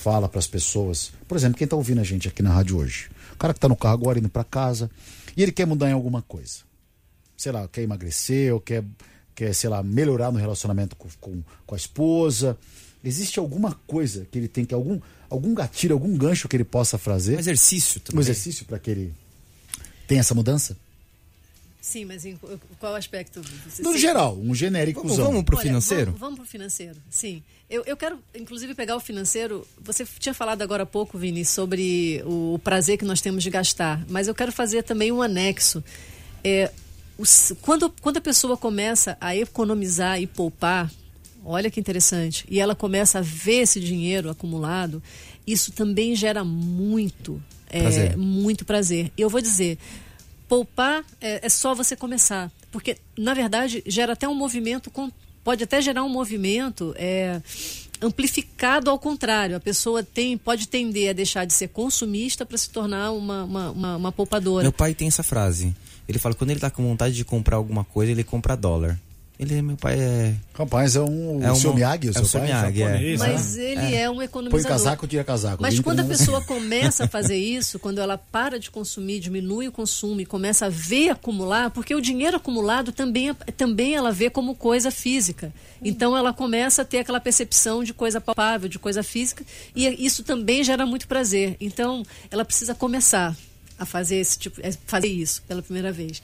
[0.04, 1.14] fala para as pessoas?
[1.28, 3.10] Por exemplo, quem está ouvindo a gente aqui na rádio hoje?
[3.34, 4.92] O cara que está no carro agora indo para casa
[5.38, 6.60] e ele quer mudar em alguma coisa.
[7.38, 8.84] Sei lá, quer emagrecer ou quer,
[9.34, 12.58] quer sei lá, melhorar no relacionamento com, com, com a esposa.
[13.02, 15.00] Existe alguma coisa que ele tem que, algum,
[15.30, 17.38] algum gatilho, algum gancho que ele possa fazer?
[17.38, 18.20] Um exercício também.
[18.20, 19.14] um exercício para que ele
[20.06, 20.78] tenha essa mudança?
[21.86, 22.40] Sim, mas em
[22.80, 23.42] qual aspecto?
[23.80, 23.98] No Sim.
[23.98, 25.02] geral, um genérico.
[25.02, 26.06] Vamos, vamos pro Olha, financeiro?
[26.06, 27.44] Vamos, vamos pro financeiro, sim.
[27.70, 29.68] Eu, eu quero, inclusive, pegar o financeiro.
[29.84, 34.02] Você tinha falado agora há pouco, Vini, sobre o prazer que nós temos de gastar,
[34.08, 35.84] mas eu quero fazer também um anexo.
[36.42, 36.72] É,
[37.18, 40.90] os- quando, quando a pessoa começa a economizar e poupar,
[41.44, 45.04] olha que interessante, e ela começa a ver esse dinheiro acumulado,
[45.46, 48.18] isso também gera muito, é, Prazer.
[48.18, 49.12] muito prazer.
[49.18, 49.78] E eu vou dizer,
[50.48, 52.52] poupar é, é só você começar.
[52.72, 55.12] Porque, na verdade, gera até um movimento, com-
[55.44, 57.42] pode até gerar um movimento é,
[58.02, 59.56] amplificado ao contrário.
[59.56, 63.72] A pessoa tem, pode tender a deixar de ser consumista para se tornar uma, uma,
[63.72, 64.64] uma, uma poupadora.
[64.64, 65.76] Meu pai tem essa frase.
[66.08, 69.00] Ele fala que quando ele tá com vontade de comprar alguma coisa, ele compra dólar.
[69.44, 70.36] Ele, meu pai é.
[70.54, 71.44] Rapaz, é um.
[71.44, 72.50] É o seu Miyagi, o é seu o seu pai?
[72.50, 73.18] Miyagi, é.
[73.18, 74.62] Mas ele é, é um economizador.
[74.62, 75.62] Põe casaco, tira casaco.
[75.62, 79.72] Mas quando a pessoa começa a fazer isso, quando ela para de consumir, diminui o
[79.72, 84.56] consumo e começa a ver acumular, porque o dinheiro acumulado também, também ela vê como
[84.56, 85.54] coisa física.
[85.84, 89.44] Então ela começa a ter aquela percepção de coisa palpável, de coisa física,
[89.76, 91.58] e isso também gera muito prazer.
[91.60, 93.36] Então ela precisa começar
[93.78, 96.22] a fazer esse tipo, fazer isso pela primeira vez.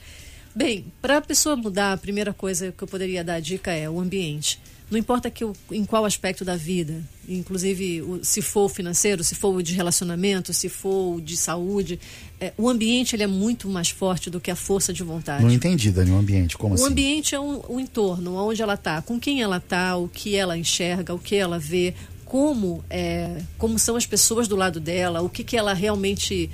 [0.60, 3.88] Bem, para a pessoa mudar, a primeira coisa que eu poderia dar a dica é
[3.88, 4.60] o ambiente.
[4.90, 5.42] Não importa que,
[5.72, 10.52] em qual aspecto da vida, inclusive se for o financeiro, se for o de relacionamento,
[10.52, 11.98] se for o de saúde,
[12.38, 15.42] é, o ambiente ele é muito mais forte do que a força de vontade.
[15.42, 16.84] Não entendi, Dani, o ambiente, como o assim?
[16.84, 20.36] O ambiente é o, o entorno, onde ela está, com quem ela está, o que
[20.36, 21.94] ela enxerga, o que ela vê,
[22.30, 26.48] como é, como são as pessoas do lado dela, o que que ela realmente,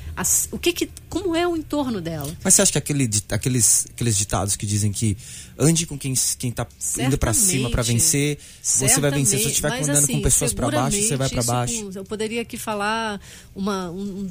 [0.50, 2.34] o que que, como é o entorno dela.
[2.42, 5.18] Mas você acha que aquele, aqueles, aqueles ditados que dizem que
[5.58, 6.66] ande com quem quem está
[6.98, 9.38] indo para cima para vencer, você vai vencer.
[9.38, 11.90] Se você estiver andando assim, com pessoas para baixo, você vai para baixo.
[11.94, 13.20] eu poderia aqui falar
[13.54, 14.30] uma, um,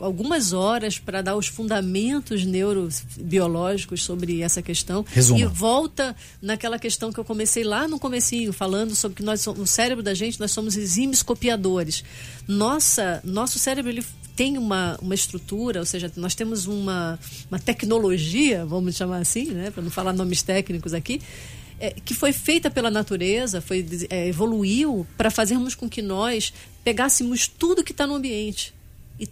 [0.00, 5.40] algumas horas para dar os fundamentos neurobiológicos sobre essa questão Resuma.
[5.40, 9.60] e volta naquela questão que eu comecei lá no comecinho falando sobre que nós somos,
[9.60, 12.02] o cérebro da gente nós somos somos exímios copiadores.
[12.48, 14.04] Nossa, nosso cérebro ele
[14.34, 17.18] tem uma, uma estrutura, ou seja, nós temos uma,
[17.50, 21.20] uma tecnologia, vamos chamar assim, né, para não falar nomes técnicos aqui,
[21.78, 26.52] é, que foi feita pela natureza, foi é, evoluiu para fazermos com que nós
[26.82, 28.72] pegássemos tudo que está no ambiente
[29.20, 29.28] e,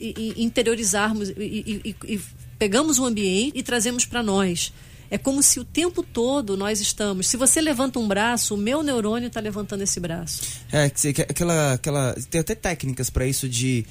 [0.00, 2.20] e, e interiorizarmos e, e
[2.58, 4.72] pegamos o ambiente e trazemos para nós.
[5.10, 7.26] É como se o tempo todo nós estamos.
[7.26, 10.42] Se você levanta um braço, o meu neurônio está levantando esse braço.
[10.70, 12.14] É, aquela, aquela.
[12.30, 13.84] Tem até técnicas para isso de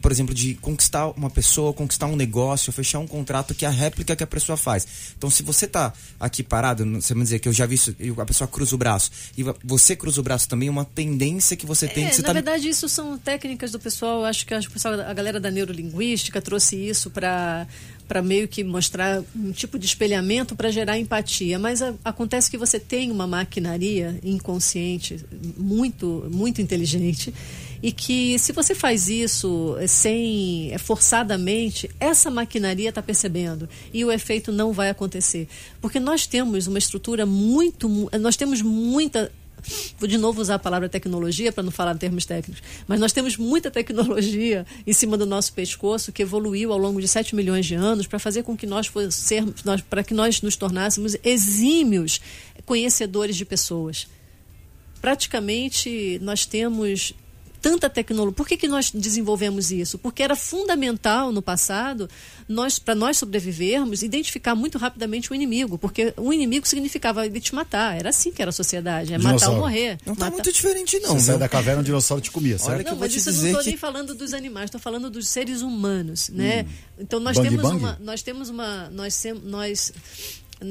[0.00, 3.70] por exemplo, de conquistar uma pessoa, conquistar um negócio, fechar um contrato que é a
[3.70, 4.86] réplica que a pessoa faz.
[5.16, 8.26] Então, se você está aqui parado, você vai dizer que eu já vi isso, a
[8.26, 11.86] pessoa cruza o braço, e você cruza o braço também, é uma tendência que você
[11.86, 12.04] tem.
[12.04, 12.32] É, que você na tá...
[12.34, 16.76] verdade, isso são técnicas do pessoal, acho que a, pessoal, a galera da neurolinguística trouxe
[16.76, 17.66] isso para
[18.10, 21.60] para meio que mostrar um tipo de espelhamento para gerar empatia.
[21.60, 25.24] Mas a, acontece que você tem uma maquinaria inconsciente
[25.56, 27.32] muito, muito inteligente
[27.82, 34.04] e que se você faz isso eh, sem eh, forçadamente, essa maquinaria está percebendo e
[34.04, 35.48] o efeito não vai acontecer.
[35.80, 37.88] Porque nós temos uma estrutura muito,
[38.20, 39.32] nós temos muita
[39.98, 43.12] Vou de novo usar a palavra tecnologia para não falar em termos técnicos, mas nós
[43.12, 47.66] temos muita tecnologia em cima do nosso pescoço que evoluiu ao longo de 7 milhões
[47.66, 52.20] de anos para fazer com que nós fossemos, para que nós nos tornássemos exímios
[52.64, 54.08] conhecedores de pessoas.
[55.00, 57.14] Praticamente nós temos
[57.60, 58.34] tanta tecnologia.
[58.34, 59.98] Por que, que nós desenvolvemos isso?
[59.98, 62.08] Porque era fundamental no passado,
[62.48, 65.78] nós para nós sobrevivermos, identificar muito rapidamente o inimigo.
[65.78, 67.96] Porque o inimigo significava ele te matar.
[67.96, 69.12] Era assim que era a sociedade.
[69.12, 69.98] É matar ou morrer.
[70.04, 71.18] Não está muito diferente, não.
[71.18, 72.80] Você sai da caverna, um dinossauro te comia, certo?
[72.80, 75.62] Olha não, mas isso eu não estou nem falando dos animais, estou falando dos seres
[75.62, 76.28] humanos.
[76.30, 76.62] Né?
[76.62, 76.72] Hum.
[77.00, 77.76] Então nós bang, temos bang?
[77.76, 77.98] uma.
[78.00, 78.90] Nós temos uma.
[78.90, 79.92] Nós, nós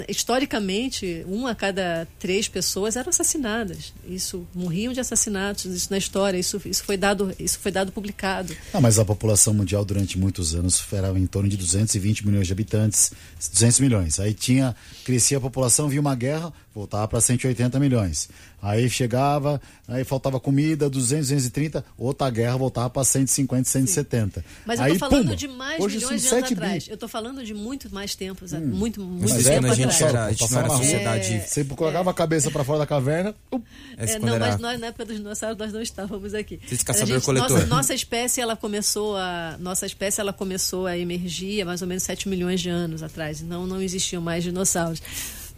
[0.08, 3.94] historicamente, uma a cada três pessoas eram assassinadas.
[4.08, 8.56] Isso morriam de assassinatos, isso na história, isso, isso foi dado, isso foi dado publicado.
[8.80, 13.12] Mas a população mundial durante muitos anos era em torno de 220 milhões de habitantes,
[13.52, 14.20] 200 milhões.
[14.20, 18.30] Aí tinha crescia a população, via uma guerra, voltava para 180 milhões.
[18.62, 24.44] Aí chegava, aí faltava comida, 200, 230, outra guerra voltava para 150, 170.
[24.66, 26.62] Mas eu aí, tô falando pumba, de mais hoje milhões de são anos 7 bi.
[26.64, 26.88] atrás.
[26.90, 28.60] Eu tô falando de muito mais tempos, Hum.
[28.60, 30.02] muito, muito Mas tempo quando a gente atrás.
[30.02, 31.34] era, a gente não era sociedade.
[31.34, 31.40] É.
[31.40, 33.64] Você colocava a cabeça para fora da caverna, up,
[33.98, 36.60] É, quando não, era- mas nós na época dos dinossauros nós não estávamos aqui.
[36.68, 37.50] Vocês A caçador-coletor.
[37.50, 41.88] nossa, nossa espécie ela começou a nossa espécie ela começou a emergir há mais ou
[41.88, 43.42] menos 7 milhões de anos atrás.
[43.42, 45.02] Não não existiam mais dinossauros.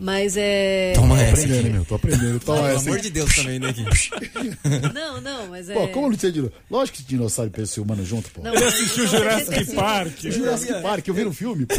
[0.03, 1.33] Mas é Toma tô essa.
[1.43, 2.39] aprendendo, meu, tô aprendendo.
[2.39, 2.89] Toma Pelo essa.
[2.89, 3.85] amor de Deus também, né, Gui?
[4.95, 6.63] não, não, mas é Pô, como não tinha dinossauro?
[6.71, 8.41] Lógico que dinossauro e ser humano junto, pô.
[8.41, 9.75] Não, Ele assistiu Jurassic 85.
[9.79, 10.19] Park.
[10.23, 11.75] Jurassic Park, eu vi no filme, pô.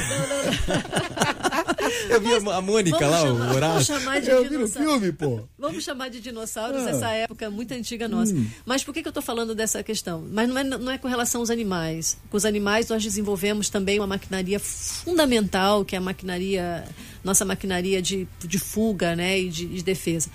[2.09, 3.99] Eu vi a Mônica lá, chamar, o vamos Horácio.
[3.99, 5.41] chamar de Eu vi no filme, pô.
[5.59, 6.91] Vamos chamar de dinossauros Ah.
[6.91, 8.33] essa época muito antiga nossa.
[8.33, 8.47] Hum.
[8.65, 10.25] Mas por que, que eu estou falando dessa questão?
[10.31, 12.17] Mas não é, não é com relação aos animais.
[12.31, 16.85] Com os animais nós desenvolvemos também uma maquinaria fundamental, que é a maquinaria,
[17.25, 20.29] nossa maquinaria de, de fuga né, e de, de defesa.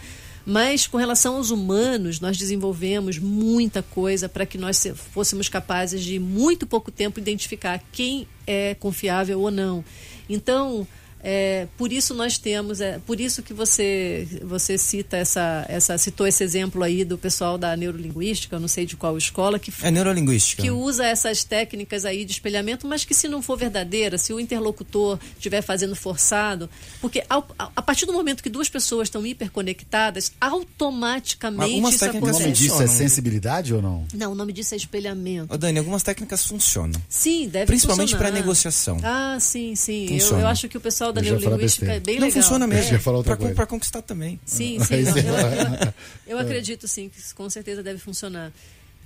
[0.46, 6.02] Mas com relação aos humanos, nós desenvolvemos muita coisa para que nós se- fôssemos capazes
[6.02, 9.84] de, em muito pouco tempo, identificar quem é confiável ou não.
[10.30, 10.88] Então,
[11.24, 16.28] É, por isso nós temos, é, por isso que você você cita essa, essa citou
[16.28, 19.92] esse exemplo aí do pessoal da neurolinguística, eu não sei de qual escola que é
[19.92, 24.32] neurolinguística que usa essas técnicas aí de espelhamento, mas que se não for verdadeira, se
[24.32, 26.70] o interlocutor estiver fazendo forçado,
[27.02, 32.30] porque ao, a partir do momento que duas pessoas estão hiperconectadas, automaticamente Algumas isso acontece.
[32.30, 34.06] O nome disso é sensibilidade ou não?
[34.14, 35.54] Não, o nome disso é espelhamento.
[35.54, 37.02] Ô Dani, algumas técnicas funcionam.
[37.10, 39.00] Sim, deve Principalmente para negociação.
[39.04, 40.08] Ah, sim, sim.
[40.18, 42.36] Eu, eu, acho que o pessoal da neurolinguística é bem não legal.
[42.38, 42.96] Não funciona mesmo.
[42.96, 43.54] É.
[43.54, 44.40] Para conquistar também.
[44.46, 45.04] Sim, sim.
[45.04, 45.24] Não, eu,
[45.84, 45.94] eu,
[46.28, 48.52] eu, acredito sim que com certeza deve funcionar.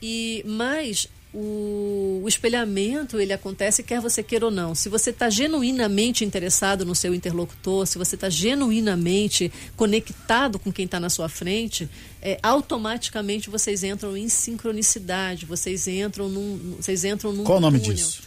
[0.02, 4.76] E mas o, o, espelhamento ele acontece quer você queira ou não.
[4.76, 10.86] Se você está genuinamente interessado no seu interlocutor, se você está genuinamente conectado com quem
[10.86, 11.88] está na sua frente,
[12.22, 15.46] é, automaticamente vocês entram em sincronicidade.
[15.46, 18.24] Vocês entram num, vocês entram num Qual o nome disso?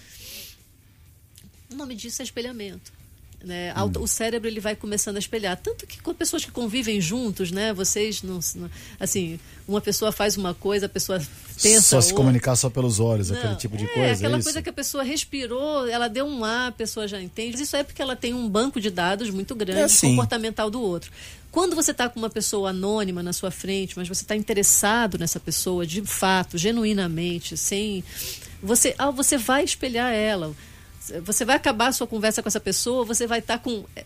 [1.71, 2.93] O nome disso é espelhamento.
[3.45, 3.73] Né?
[3.77, 4.03] Hum.
[4.03, 5.57] O cérebro ele vai começando a espelhar.
[5.57, 7.73] Tanto que com pessoas que convivem juntos, né?
[7.73, 8.41] Vocês não,
[8.99, 9.39] assim,
[9.69, 11.21] uma pessoa faz uma coisa, a pessoa
[11.63, 11.83] pensa.
[11.83, 14.09] Só se comunicar só pelos olhos, não, aquele tipo de é, coisa.
[14.09, 17.21] É aquela é coisa que a pessoa respirou, ela deu um ar, a pessoa já
[17.21, 17.63] entende.
[17.63, 20.11] Isso é porque ela tem um banco de dados muito grande, é assim.
[20.11, 21.11] comportamental do outro.
[21.51, 25.39] Quando você está com uma pessoa anônima na sua frente, mas você está interessado nessa
[25.39, 28.03] pessoa de fato, genuinamente, sem.
[28.63, 30.53] Você, ah, você vai espelhar ela
[31.25, 34.05] você vai acabar a sua conversa com essa pessoa, você vai estar com eh,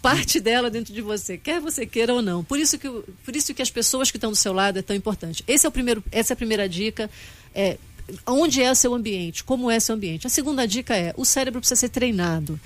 [0.00, 2.42] parte dela dentro de você, quer você queira ou não.
[2.42, 4.94] Por isso que, por isso que as pessoas que estão do seu lado é tão
[4.94, 5.44] importante.
[5.46, 7.10] Esse é o primeiro, essa é a primeira dica.
[7.54, 7.76] É,
[8.26, 9.44] onde é o seu ambiente?
[9.44, 10.26] Como é seu ambiente?
[10.26, 12.58] A segunda dica é: o cérebro precisa ser treinado.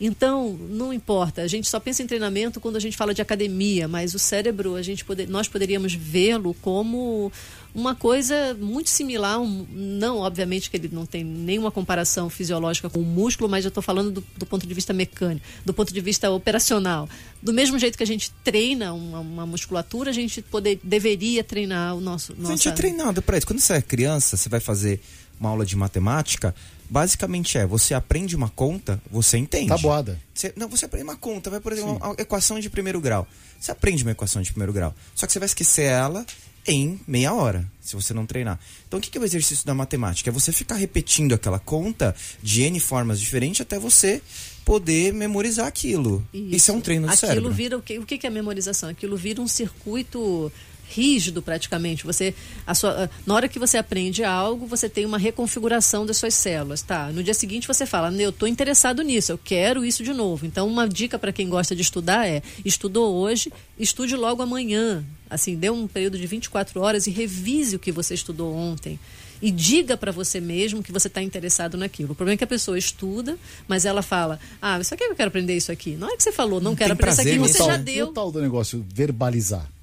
[0.00, 3.86] Então, não importa, a gente só pensa em treinamento quando a gente fala de academia,
[3.86, 7.30] mas o cérebro, a gente poder, nós poderíamos vê-lo como
[7.74, 13.00] uma coisa muito similar, um, não, obviamente que ele não tem nenhuma comparação fisiológica com
[13.00, 16.00] o músculo, mas eu estou falando do, do, ponto de vista mecânico, do ponto de
[16.00, 17.08] vista operacional.
[17.42, 21.96] Do mesmo jeito que a gente treina uma, uma musculatura, a gente poder, deveria treinar
[21.96, 22.34] o nosso.
[22.36, 22.52] Nossa...
[22.52, 23.46] A gente é treinado para isso.
[23.46, 25.00] Quando você é criança, você vai fazer
[25.40, 26.54] uma aula de matemática,
[26.88, 29.68] basicamente é, você aprende uma conta, você entende.
[29.68, 30.20] Tabuada.
[30.34, 33.26] Você, não, você aprende uma conta, vai por exemplo, uma equação de primeiro grau.
[33.58, 34.94] Você aprende uma equação de primeiro grau.
[35.14, 36.24] Só que você vai esquecer ela
[36.66, 38.58] em meia hora, se você não treinar.
[38.86, 40.30] Então, o que é o exercício da matemática?
[40.30, 44.22] É você ficar repetindo aquela conta de N formas diferentes até você
[44.64, 46.26] poder memorizar aquilo.
[46.32, 47.52] Isso, Isso é um treino do aquilo cérebro.
[47.52, 48.88] Vira o que, o que é memorização?
[48.88, 50.50] Aquilo vira um circuito
[50.88, 52.04] rígido praticamente.
[52.04, 52.34] Você,
[52.66, 56.82] a sua, na hora que você aprende algo, você tem uma reconfiguração das suas células,
[56.82, 57.10] tá?
[57.12, 60.46] No dia seguinte você fala, eu estou interessado nisso, eu quero isso de novo.
[60.46, 65.04] Então, uma dica para quem gosta de estudar é: estudou hoje, estude logo amanhã.
[65.28, 68.98] Assim, dê um período de 24 horas e revise o que você estudou ontem
[69.44, 72.12] e diga para você mesmo que você está interessado naquilo.
[72.12, 73.36] O problema é que a pessoa estuda,
[73.68, 75.96] mas ela fala: Ah, isso aqui eu quero aprender isso aqui.
[75.96, 78.08] Não é que você falou, não, não quero aprender isso aqui, você tal, já deu.
[78.08, 79.73] o tal do negócio, verbalizar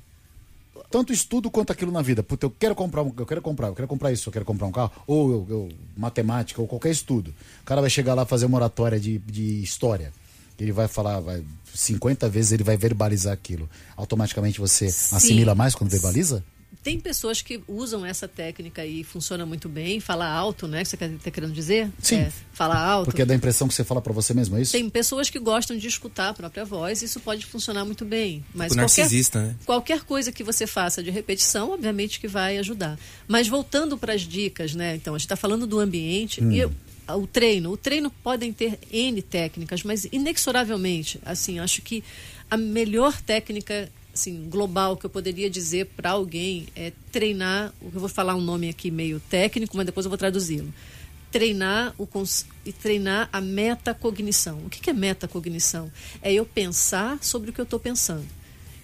[0.91, 2.21] tanto estudo quanto aquilo na vida.
[2.21, 4.71] Puta, eu quero comprar, eu quero comprar, eu quero comprar isso, eu quero comprar um
[4.71, 7.33] carro, ou eu, eu, matemática, ou qualquer estudo.
[7.61, 10.11] O cara vai chegar lá fazer uma oratória de, de história.
[10.59, 13.67] Ele vai falar, vai 50 vezes ele vai verbalizar aquilo.
[13.95, 15.15] Automaticamente você Sim.
[15.15, 16.43] assimila mais quando verbaliza?
[16.83, 20.81] Tem pessoas que usam essa técnica e funciona muito bem, falar alto, né?
[20.83, 21.89] Que você está querendo dizer?
[22.01, 22.15] Sim.
[22.15, 23.05] É, falar alto.
[23.05, 24.71] Porque é da impressão que você fala para você mesmo, é isso?
[24.71, 28.43] Tem pessoas que gostam de escutar a própria voz, isso pode funcionar muito bem.
[28.53, 29.55] Mas o qualquer, né?
[29.65, 32.97] qualquer coisa que você faça de repetição, obviamente que vai ajudar.
[33.27, 34.95] Mas voltando para as dicas, né?
[34.95, 36.51] Então, a gente está falando do ambiente hum.
[36.51, 36.71] e eu,
[37.15, 37.71] o treino.
[37.71, 42.03] O treino podem ter N técnicas, mas inexoravelmente, assim, acho que
[42.49, 48.09] a melhor técnica assim, global que eu poderia dizer para alguém é treinar, eu vou
[48.09, 50.73] falar um nome aqui meio técnico, mas depois eu vou traduzi-lo.
[51.31, 52.07] Treinar o
[52.65, 54.59] e treinar a metacognição.
[54.65, 55.89] O que é metacognição?
[56.21, 58.27] É eu pensar sobre o que eu estou pensando.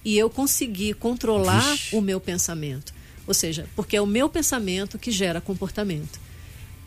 [0.05, 1.95] E eu conseguir controlar Ixi.
[1.95, 2.93] o meu pensamento.
[3.27, 6.21] Ou seja, porque é o meu pensamento que gera comportamento.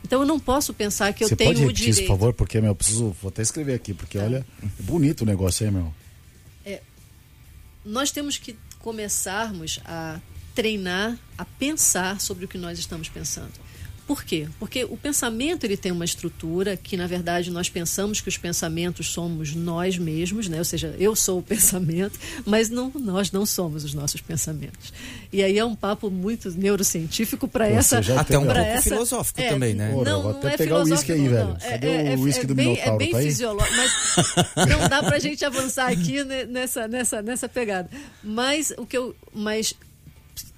[0.03, 1.99] Então eu não posso pensar que eu Você tenho pode o direito.
[1.99, 4.23] Isso, por favor, porque meu, eu preciso, vou até escrever aqui, porque tá.
[4.23, 5.93] olha, é bonito o negócio aí, meu
[7.83, 10.19] nós temos que começarmos a
[10.53, 13.53] treinar, a pensar sobre o que nós estamos pensando.
[14.11, 14.45] Por quê?
[14.59, 19.07] Porque o pensamento ele tem uma estrutura que, na verdade, nós pensamos que os pensamentos
[19.07, 20.57] somos nós mesmos, né?
[20.57, 24.91] ou seja, eu sou o pensamento, mas não, nós não somos os nossos pensamentos.
[25.31, 27.99] E aí é um papo muito neurocientífico para essa.
[27.99, 29.93] Até um pouco essa, filosófico é, também, né?
[29.95, 31.57] Ora, não, vou até não é pegar o uísque aí, velho.
[31.57, 32.95] Cadê é, o é, uísque é, do bem, Minotauro?
[32.95, 37.47] É bem tá fisiológico, mas não dá para a gente avançar aqui nessa, nessa, nessa
[37.47, 37.89] pegada.
[38.21, 39.15] Mas o que eu.
[39.33, 39.73] Mas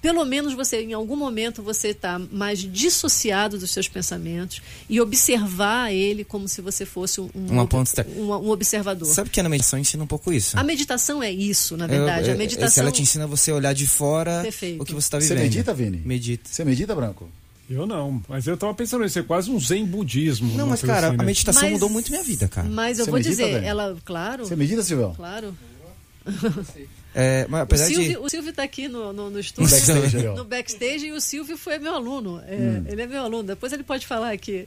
[0.00, 5.92] pelo menos você, em algum momento, você está mais dissociado dos seus pensamentos e observar
[5.92, 9.08] ele como se você fosse um, um, um, um observador.
[9.08, 10.58] Sabe que a meditação ensina um pouco isso?
[10.58, 12.24] A meditação é isso, na verdade.
[12.24, 12.82] Eu, eu, a meditação...
[12.82, 14.82] Ela te ensina você a olhar de fora Perfeito.
[14.82, 15.38] o que você está vivendo.
[15.38, 16.02] Você medita, Vini?
[16.04, 16.50] Medita.
[16.50, 17.28] Você medita, Branco?
[17.68, 20.54] Eu não, mas eu tava pensando isso, é quase um zen budismo.
[20.54, 21.22] Não, mas cara, assim, né?
[21.22, 22.68] a meditação mas, mudou muito minha vida, cara.
[22.68, 24.44] Mas eu Você vou medita, dizer, ela, claro.
[24.44, 25.14] Você medita, Silvio?
[25.16, 25.56] Claro.
[27.16, 28.16] É, o, Silvio, de...
[28.16, 31.56] o Silvio tá aqui no, no, no estúdio, no backstage, no backstage, e o Silvio
[31.56, 32.42] foi meu aluno.
[32.44, 32.84] É, hum.
[32.88, 34.66] Ele é meu aluno, depois ele pode falar aqui.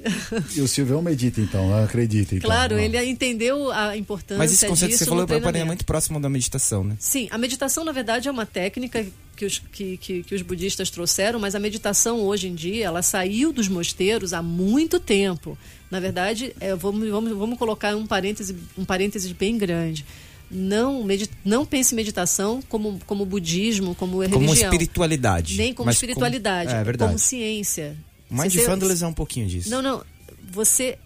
[0.55, 2.35] E o Silvio é um medita, então, acredita.
[2.35, 2.49] Então.
[2.49, 6.29] Claro, ele entendeu a importância Mas esse conceito que você falou é muito próximo da
[6.29, 6.95] meditação, né?
[6.99, 9.05] Sim, a meditação, na verdade, é uma técnica
[9.35, 13.01] que os, que, que, que os budistas trouxeram, mas a meditação hoje em dia, ela
[13.01, 15.57] saiu dos mosteiros há muito tempo.
[15.91, 20.05] Na verdade, é, vamos, vamos, vamos colocar um parêntese, um parêntese bem grande
[20.49, 24.39] não, medit, não pense meditação como, como budismo, como religião.
[24.39, 25.57] Como espiritualidade.
[25.57, 27.97] Nem como espiritualidade, como, é, como ciência.
[28.29, 29.69] Mindfulness é um pouquinho disso.
[29.69, 30.03] Não, não.
[30.51, 30.97] Você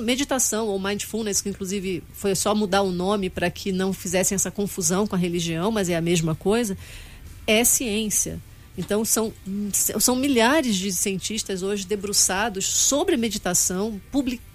[0.00, 4.50] meditação ou mindfulness, que inclusive foi só mudar o nome para que não fizessem essa
[4.50, 6.76] confusão com a religião, mas é a mesma coisa,
[7.46, 8.38] é ciência.
[8.78, 9.32] Então, são,
[9.72, 14.00] são milhares de cientistas hoje debruçados sobre meditação,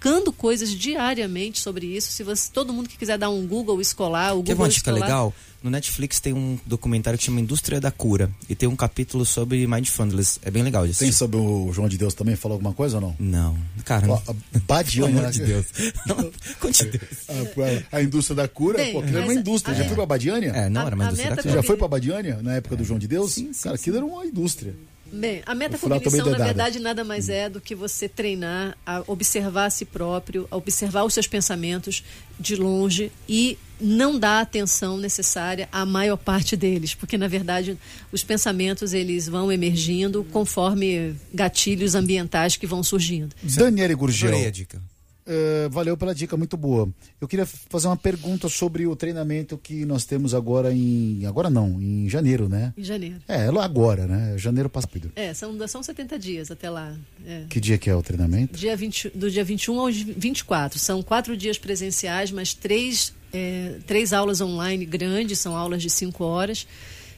[0.05, 2.11] publicando coisas diariamente sobre isso.
[2.11, 4.91] Se você, todo mundo que quiser dar um Google escolar, o Google Quer uma dica
[4.91, 5.33] legal?
[5.63, 9.65] No Netflix tem um documentário que chama Indústria da Cura e tem um capítulo sobre
[9.65, 10.37] mindfulness.
[10.43, 10.99] É bem legal isso.
[10.99, 12.35] Tem sobre o João de Deus também?
[12.35, 13.15] Falou alguma coisa ou não?
[13.17, 13.57] Não.
[13.83, 14.15] Cara, não.
[14.15, 15.31] Né?
[15.31, 15.65] de Deus.
[16.05, 17.03] Não, conte Deus.
[17.91, 19.75] A, a, indústria da cura, Bem, pô, aquilo era uma indústria.
[19.75, 20.49] Já foi pra Badiânia?
[20.51, 21.49] É, não, era uma indústria da cura.
[21.49, 23.31] Você já foi pra Badiânia na época do João de Deus?
[23.31, 24.75] Sim, sim, Cara, aquilo era uma indústria.
[25.15, 29.69] Bem, a metacognição, na verdade, nada mais é do que você treinar a observar a
[29.69, 32.03] si próprio, a observar os seus pensamentos
[32.37, 37.77] de longe e não dar a atenção necessária à maior parte deles, porque na verdade
[38.11, 43.35] os pensamentos eles vão emergindo conforme gatilhos ambientais que vão surgindo.
[43.41, 44.51] Daniele Gurgel.
[44.51, 44.81] Dica.
[45.27, 46.89] Uh, valeu pela dica, muito boa.
[47.19, 51.25] Eu queria fazer uma pergunta sobre o treinamento que nós temos agora em.
[51.25, 52.73] Agora não, em janeiro, né?
[52.77, 53.17] Em janeiro.
[53.27, 54.37] É, agora, né?
[54.37, 55.11] Janeiro passa rápido.
[55.15, 56.95] É, são, são 70 dias até lá.
[57.25, 57.43] É.
[57.49, 58.57] Que dia que é o treinamento?
[58.57, 60.79] Dia 20, do dia 21 ao 24.
[60.79, 66.23] São quatro dias presenciais, mas três, é, três aulas online grandes, são aulas de cinco
[66.23, 66.65] horas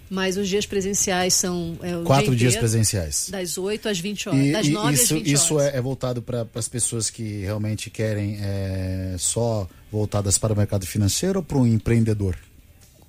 [0.10, 1.78] mas os dias presenciais são.
[1.82, 3.30] É, Quatro dia dias presenciais.
[3.30, 4.46] Das 8 às 20 horas.
[4.46, 5.74] E, das 9 isso, às 20 isso horas.
[5.74, 10.86] É, é voltado para as pessoas que realmente querem é, só voltadas para o mercado
[10.86, 12.38] financeiro ou para um empreendedor?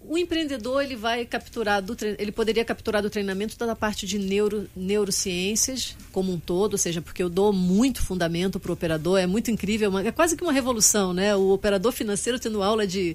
[0.09, 4.19] o empreendedor ele vai capturar do ele poderia capturar do treinamento toda a parte de
[4.19, 9.19] neuro, neurociências como um todo, ou seja, porque eu dou muito fundamento para o operador,
[9.19, 11.37] é muito incrível, é quase que uma revolução, né?
[11.37, 13.15] O operador financeiro tendo aula de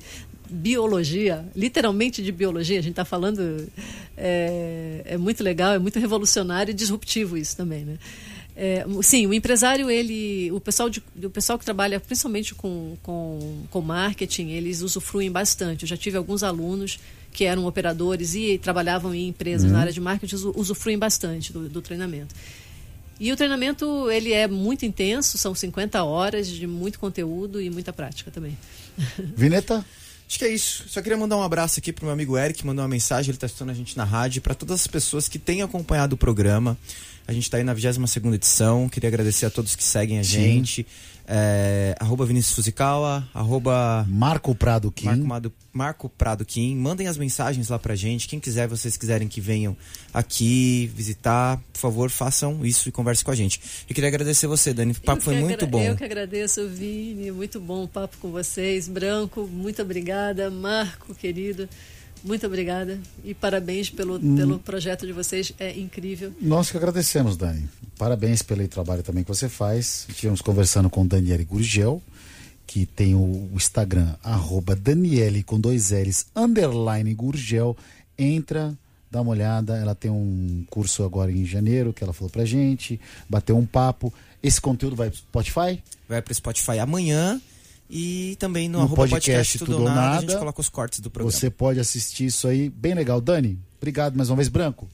[0.53, 3.67] biologia, literalmente de biologia, a gente está falando,
[4.15, 7.97] é, é muito legal, é muito revolucionário e disruptivo isso também, né?
[8.55, 13.63] É, sim, o empresário, ele, o pessoal, de, o pessoal que trabalha principalmente com, com,
[13.71, 15.83] com marketing, eles usufruem bastante.
[15.83, 16.99] Eu já tive alguns alunos
[17.31, 19.73] que eram operadores e trabalhavam em empresas uhum.
[19.75, 22.35] na área de marketing, usufruem bastante do, do treinamento.
[23.19, 27.91] E o treinamento, ele é muito intenso, são 50 horas de muito conteúdo e muita
[27.91, 28.55] prática também.
[29.35, 29.83] Vineta?
[30.33, 30.85] Acho que é isso.
[30.87, 33.45] Só queria mandar um abraço aqui pro meu amigo Eric, mandou uma mensagem, ele está
[33.45, 36.75] assistindo a gente na rádio, para todas as pessoas que têm acompanhado o programa.
[37.27, 38.89] A gente está aí na 22 segunda edição.
[38.89, 40.31] Queria agradecer a todos que seguem a Sim.
[40.31, 40.87] gente.
[41.25, 45.23] É, arroba Vinícius Fuzikawa, arroba Marco Prado Kim.
[45.23, 46.75] Marco, Marco Prado Kim.
[46.75, 48.27] Mandem as mensagens lá pra gente.
[48.27, 49.75] Quem quiser, vocês quiserem que venham
[50.13, 53.61] aqui visitar, por favor, façam isso e conversem com a gente.
[53.87, 54.91] Eu queria agradecer você, Dani.
[54.91, 55.81] O papo foi muito bom.
[55.81, 57.31] Eu que agradeço, Vini.
[57.31, 58.87] Muito bom o papo com vocês.
[58.87, 60.49] Branco, muito obrigada.
[60.49, 61.69] Marco, querido.
[62.23, 64.35] Muito obrigada e parabéns pelo, hum.
[64.35, 66.33] pelo projeto de vocês, é incrível.
[66.39, 67.67] Nós que agradecemos, Dani.
[68.03, 70.05] Parabéns pelo trabalho também que você faz.
[70.09, 72.01] Estivemos conversando com Daniele Gurgel,
[72.67, 77.77] que tem o Instagram, arroba Daniele com dois L's, underline Gurgel.
[78.17, 78.77] Entra,
[79.09, 79.77] dá uma olhada.
[79.77, 82.99] Ela tem um curso agora em janeiro que ela falou pra gente,
[83.29, 84.13] bateu um papo.
[84.43, 85.81] Esse conteúdo vai pro Spotify?
[86.09, 87.39] Vai pro Spotify amanhã
[87.89, 90.99] e também no, no podcast, podcast Tudo, Tudo nada, nada, a gente coloca os cortes
[90.99, 91.31] do programa.
[91.31, 93.21] Você pode assistir isso aí, bem legal.
[93.21, 94.89] Dani, obrigado mais uma vez, Branco.